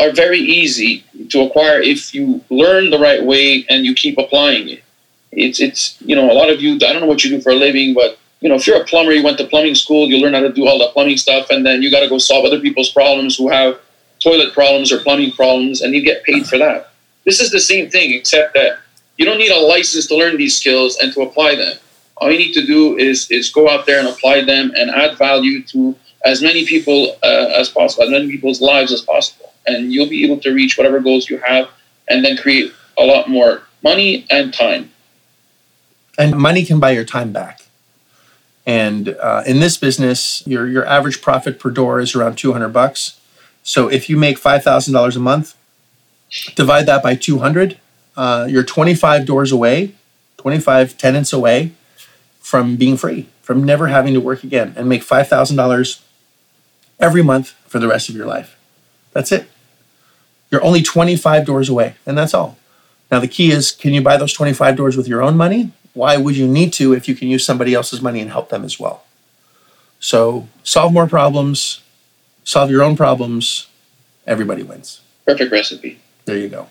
are 0.00 0.12
very 0.12 0.38
easy 0.38 1.04
to 1.28 1.42
acquire 1.42 1.80
if 1.80 2.14
you 2.14 2.42
learn 2.50 2.90
the 2.90 2.98
right 2.98 3.22
way 3.22 3.64
and 3.68 3.84
you 3.84 3.94
keep 3.94 4.16
applying 4.18 4.68
it. 4.68 4.82
It's 5.32 5.60
it's 5.60 6.00
you 6.00 6.16
know 6.16 6.30
a 6.30 6.34
lot 6.34 6.48
of 6.48 6.62
you 6.62 6.76
I 6.76 6.92
don't 6.92 7.00
know 7.00 7.06
what 7.06 7.22
you 7.22 7.30
do 7.30 7.42
for 7.42 7.50
a 7.50 7.56
living, 7.56 7.92
but 7.92 8.18
you 8.44 8.50
know, 8.50 8.56
if 8.56 8.66
you're 8.66 8.80
a 8.80 8.84
plumber, 8.84 9.10
you 9.10 9.24
went 9.24 9.38
to 9.38 9.46
plumbing 9.46 9.74
school, 9.74 10.06
you 10.06 10.18
learn 10.18 10.34
how 10.34 10.40
to 10.40 10.52
do 10.52 10.68
all 10.68 10.78
the 10.78 10.88
plumbing 10.88 11.16
stuff, 11.16 11.48
and 11.48 11.64
then 11.64 11.80
you 11.80 11.90
got 11.90 12.00
to 12.00 12.10
go 12.10 12.18
solve 12.18 12.44
other 12.44 12.60
people's 12.60 12.90
problems 12.90 13.38
who 13.38 13.48
have 13.48 13.80
toilet 14.22 14.52
problems 14.52 14.92
or 14.92 14.98
plumbing 14.98 15.32
problems, 15.32 15.80
and 15.80 15.94
you 15.94 16.04
get 16.04 16.22
paid 16.24 16.46
for 16.46 16.58
that. 16.58 16.90
This 17.24 17.40
is 17.40 17.50
the 17.50 17.58
same 17.58 17.88
thing, 17.88 18.12
except 18.12 18.52
that 18.52 18.80
you 19.16 19.24
don't 19.24 19.38
need 19.38 19.50
a 19.50 19.58
license 19.58 20.06
to 20.08 20.16
learn 20.16 20.36
these 20.36 20.58
skills 20.58 20.98
and 21.00 21.10
to 21.14 21.22
apply 21.22 21.54
them. 21.54 21.78
All 22.18 22.30
you 22.30 22.36
need 22.36 22.52
to 22.52 22.66
do 22.66 22.98
is 22.98 23.30
is 23.30 23.48
go 23.50 23.66
out 23.66 23.86
there 23.86 23.98
and 23.98 24.08
apply 24.08 24.44
them 24.44 24.72
and 24.76 24.90
add 24.90 25.16
value 25.16 25.62
to 25.72 25.96
as 26.26 26.42
many 26.42 26.66
people 26.66 27.16
uh, 27.22 27.48
as 27.56 27.70
possible, 27.70 28.04
as 28.04 28.10
many 28.10 28.30
people's 28.30 28.60
lives 28.60 28.92
as 28.92 29.00
possible, 29.00 29.54
and 29.66 29.90
you'll 29.90 30.10
be 30.10 30.22
able 30.22 30.38
to 30.40 30.52
reach 30.52 30.76
whatever 30.76 31.00
goals 31.00 31.30
you 31.30 31.38
have, 31.38 31.70
and 32.08 32.22
then 32.22 32.36
create 32.36 32.74
a 32.98 33.04
lot 33.04 33.30
more 33.30 33.62
money 33.82 34.26
and 34.28 34.52
time. 34.52 34.92
And 36.18 36.36
money 36.36 36.66
can 36.66 36.78
buy 36.78 36.90
your 36.90 37.04
time 37.04 37.32
back. 37.32 37.63
And 38.66 39.10
uh, 39.10 39.42
in 39.46 39.60
this 39.60 39.76
business, 39.76 40.46
your 40.46 40.66
your 40.66 40.86
average 40.86 41.20
profit 41.20 41.58
per 41.58 41.70
door 41.70 42.00
is 42.00 42.14
around 42.14 42.36
200 42.36 42.70
bucks. 42.70 43.20
So 43.62 43.88
if 43.88 44.10
you 44.10 44.18
make 44.18 44.38
$5,000 44.38 45.16
a 45.16 45.18
month, 45.18 45.56
divide 46.54 46.84
that 46.84 47.02
by 47.02 47.14
200, 47.14 47.78
uh, 48.14 48.46
you're 48.48 48.62
25 48.62 49.24
doors 49.24 49.50
away, 49.52 49.94
25 50.36 50.98
tenants 50.98 51.32
away 51.32 51.72
from 52.40 52.76
being 52.76 52.98
free, 52.98 53.26
from 53.40 53.64
never 53.64 53.86
having 53.86 54.12
to 54.12 54.20
work 54.20 54.44
again 54.44 54.74
and 54.76 54.86
make 54.86 55.02
$5,000 55.02 56.00
every 57.00 57.22
month 57.22 57.52
for 57.66 57.78
the 57.78 57.88
rest 57.88 58.10
of 58.10 58.14
your 58.14 58.26
life. 58.26 58.58
That's 59.12 59.32
it. 59.32 59.48
You're 60.50 60.62
only 60.62 60.82
25 60.82 61.46
doors 61.46 61.70
away, 61.70 61.94
and 62.04 62.18
that's 62.18 62.34
all. 62.34 62.58
Now, 63.10 63.18
the 63.18 63.28
key 63.28 63.50
is 63.50 63.72
can 63.72 63.94
you 63.94 64.02
buy 64.02 64.18
those 64.18 64.32
25 64.34 64.76
doors 64.76 64.96
with 64.96 65.08
your 65.08 65.22
own 65.22 65.36
money 65.36 65.72
why 65.94 66.16
would 66.16 66.36
you 66.36 66.46
need 66.46 66.72
to 66.74 66.92
if 66.92 67.08
you 67.08 67.14
can 67.14 67.28
use 67.28 67.44
somebody 67.44 67.74
else's 67.74 68.02
money 68.02 68.20
and 68.20 68.30
help 68.30 68.50
them 68.50 68.64
as 68.64 68.78
well? 68.78 69.04
So 70.00 70.48
solve 70.62 70.92
more 70.92 71.06
problems, 71.06 71.80
solve 72.42 72.70
your 72.70 72.82
own 72.82 72.96
problems, 72.96 73.68
everybody 74.26 74.62
wins. 74.62 75.00
Perfect 75.24 75.50
recipe. 75.50 76.00
There 76.26 76.36
you 76.36 76.48
go. 76.48 76.68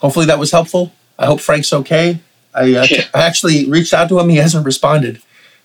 Hopefully 0.00 0.26
that 0.26 0.38
was 0.38 0.50
helpful. 0.50 0.92
I 1.18 1.26
hope 1.26 1.40
Frank's 1.40 1.72
okay. 1.72 2.20
I, 2.54 2.74
uh, 2.74 2.86
yeah. 2.90 3.04
I 3.14 3.22
actually 3.22 3.68
reached 3.68 3.94
out 3.94 4.08
to 4.08 4.18
him. 4.18 4.28
He 4.28 4.36
hasn't 4.36 4.66
responded. 4.66 5.22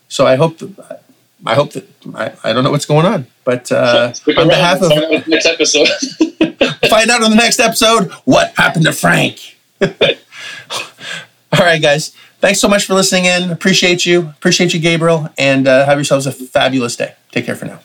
So 0.08 0.26
I 0.26 0.36
hope 0.36 0.58
that, 0.58 1.02
I 1.44 1.54
hope 1.54 1.72
that 1.72 1.88
I, 2.14 2.32
I 2.44 2.52
don't 2.52 2.64
know 2.64 2.70
what's 2.70 2.86
going 2.86 3.06
on, 3.06 3.26
but 3.44 3.70
uh, 3.72 4.12
on 4.36 4.48
behalf 4.48 4.80
of 4.82 4.90
next 5.26 5.46
episode, 5.46 5.88
find 6.88 7.10
out 7.10 7.22
on 7.22 7.30
the 7.30 7.36
next 7.36 7.60
episode 7.60 8.10
what 8.24 8.54
happened 8.56 8.86
to 8.86 8.92
Frank. 8.92 9.56
All 9.80 9.88
right, 11.58 11.80
guys. 11.80 12.14
Thanks 12.40 12.60
so 12.60 12.68
much 12.68 12.86
for 12.86 12.94
listening 12.94 13.24
in. 13.24 13.50
Appreciate 13.50 14.06
you. 14.06 14.28
Appreciate 14.28 14.72
you, 14.72 14.78
Gabriel. 14.80 15.28
And 15.36 15.66
uh, 15.66 15.84
have 15.86 15.98
yourselves 15.98 16.26
a 16.26 16.32
fabulous 16.32 16.94
day. 16.94 17.14
Take 17.32 17.46
care 17.46 17.56
for 17.56 17.64
now. 17.66 17.80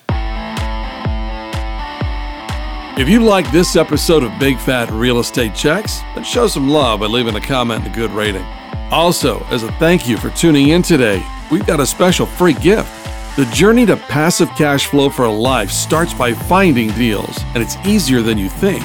If 2.96 3.08
you 3.08 3.24
like 3.24 3.50
this 3.50 3.74
episode 3.74 4.22
of 4.22 4.38
Big 4.38 4.56
Fat 4.56 4.88
Real 4.92 5.18
Estate 5.18 5.52
Checks, 5.56 5.98
then 6.14 6.22
show 6.22 6.46
some 6.46 6.68
love 6.68 7.00
by 7.00 7.06
leaving 7.06 7.34
a 7.34 7.40
comment 7.40 7.84
and 7.84 7.92
a 7.92 7.96
good 7.96 8.12
rating. 8.12 8.44
Also, 8.92 9.44
as 9.46 9.64
a 9.64 9.72
thank 9.72 10.06
you 10.06 10.16
for 10.16 10.30
tuning 10.30 10.68
in 10.68 10.82
today, 10.82 11.20
we've 11.50 11.66
got 11.66 11.80
a 11.80 11.86
special 11.86 12.24
free 12.24 12.54
gift. 12.54 12.88
The 13.34 13.46
journey 13.46 13.84
to 13.86 13.96
passive 13.96 14.48
cash 14.50 14.86
flow 14.86 15.10
for 15.10 15.24
a 15.24 15.32
life 15.32 15.72
starts 15.72 16.14
by 16.14 16.32
finding 16.32 16.90
deals, 16.92 17.36
and 17.54 17.62
it's 17.64 17.76
easier 17.84 18.22
than 18.22 18.38
you 18.38 18.48
think. 18.48 18.84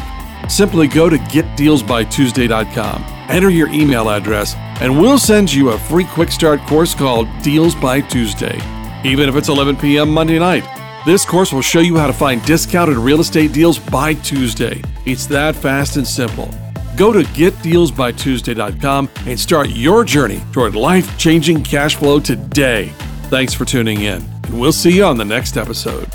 Simply 0.49 0.87
go 0.87 1.09
to 1.09 1.17
getdealsbytuesday.com, 1.17 3.05
enter 3.29 3.49
your 3.49 3.69
email 3.69 4.09
address, 4.09 4.55
and 4.81 4.99
we'll 4.99 5.19
send 5.19 5.53
you 5.53 5.69
a 5.69 5.77
free 5.77 6.05
quick 6.05 6.31
start 6.31 6.59
course 6.61 6.93
called 6.93 7.27
Deals 7.41 7.75
by 7.75 8.01
Tuesday. 8.01 8.59
Even 9.05 9.29
if 9.29 9.35
it's 9.35 9.47
11 9.47 9.77
p.m. 9.77 10.09
Monday 10.09 10.39
night, 10.39 10.65
this 11.05 11.23
course 11.25 11.53
will 11.53 11.61
show 11.61 11.79
you 11.79 11.95
how 11.97 12.07
to 12.07 12.13
find 12.13 12.43
discounted 12.45 12.97
real 12.97 13.21
estate 13.21 13.53
deals 13.53 13.79
by 13.79 14.13
Tuesday. 14.15 14.81
It's 15.05 15.25
that 15.27 15.55
fast 15.55 15.95
and 15.95 16.05
simple. 16.05 16.49
Go 16.97 17.13
to 17.13 17.21
getdealsbytuesday.com 17.21 19.09
and 19.25 19.39
start 19.39 19.69
your 19.69 20.03
journey 20.03 20.41
toward 20.51 20.75
life 20.75 21.17
changing 21.17 21.63
cash 21.63 21.95
flow 21.95 22.19
today. 22.19 22.91
Thanks 23.29 23.53
for 23.53 23.63
tuning 23.63 24.01
in, 24.01 24.21
and 24.43 24.59
we'll 24.59 24.73
see 24.73 24.97
you 24.97 25.05
on 25.05 25.17
the 25.17 25.25
next 25.25 25.55
episode. 25.55 26.11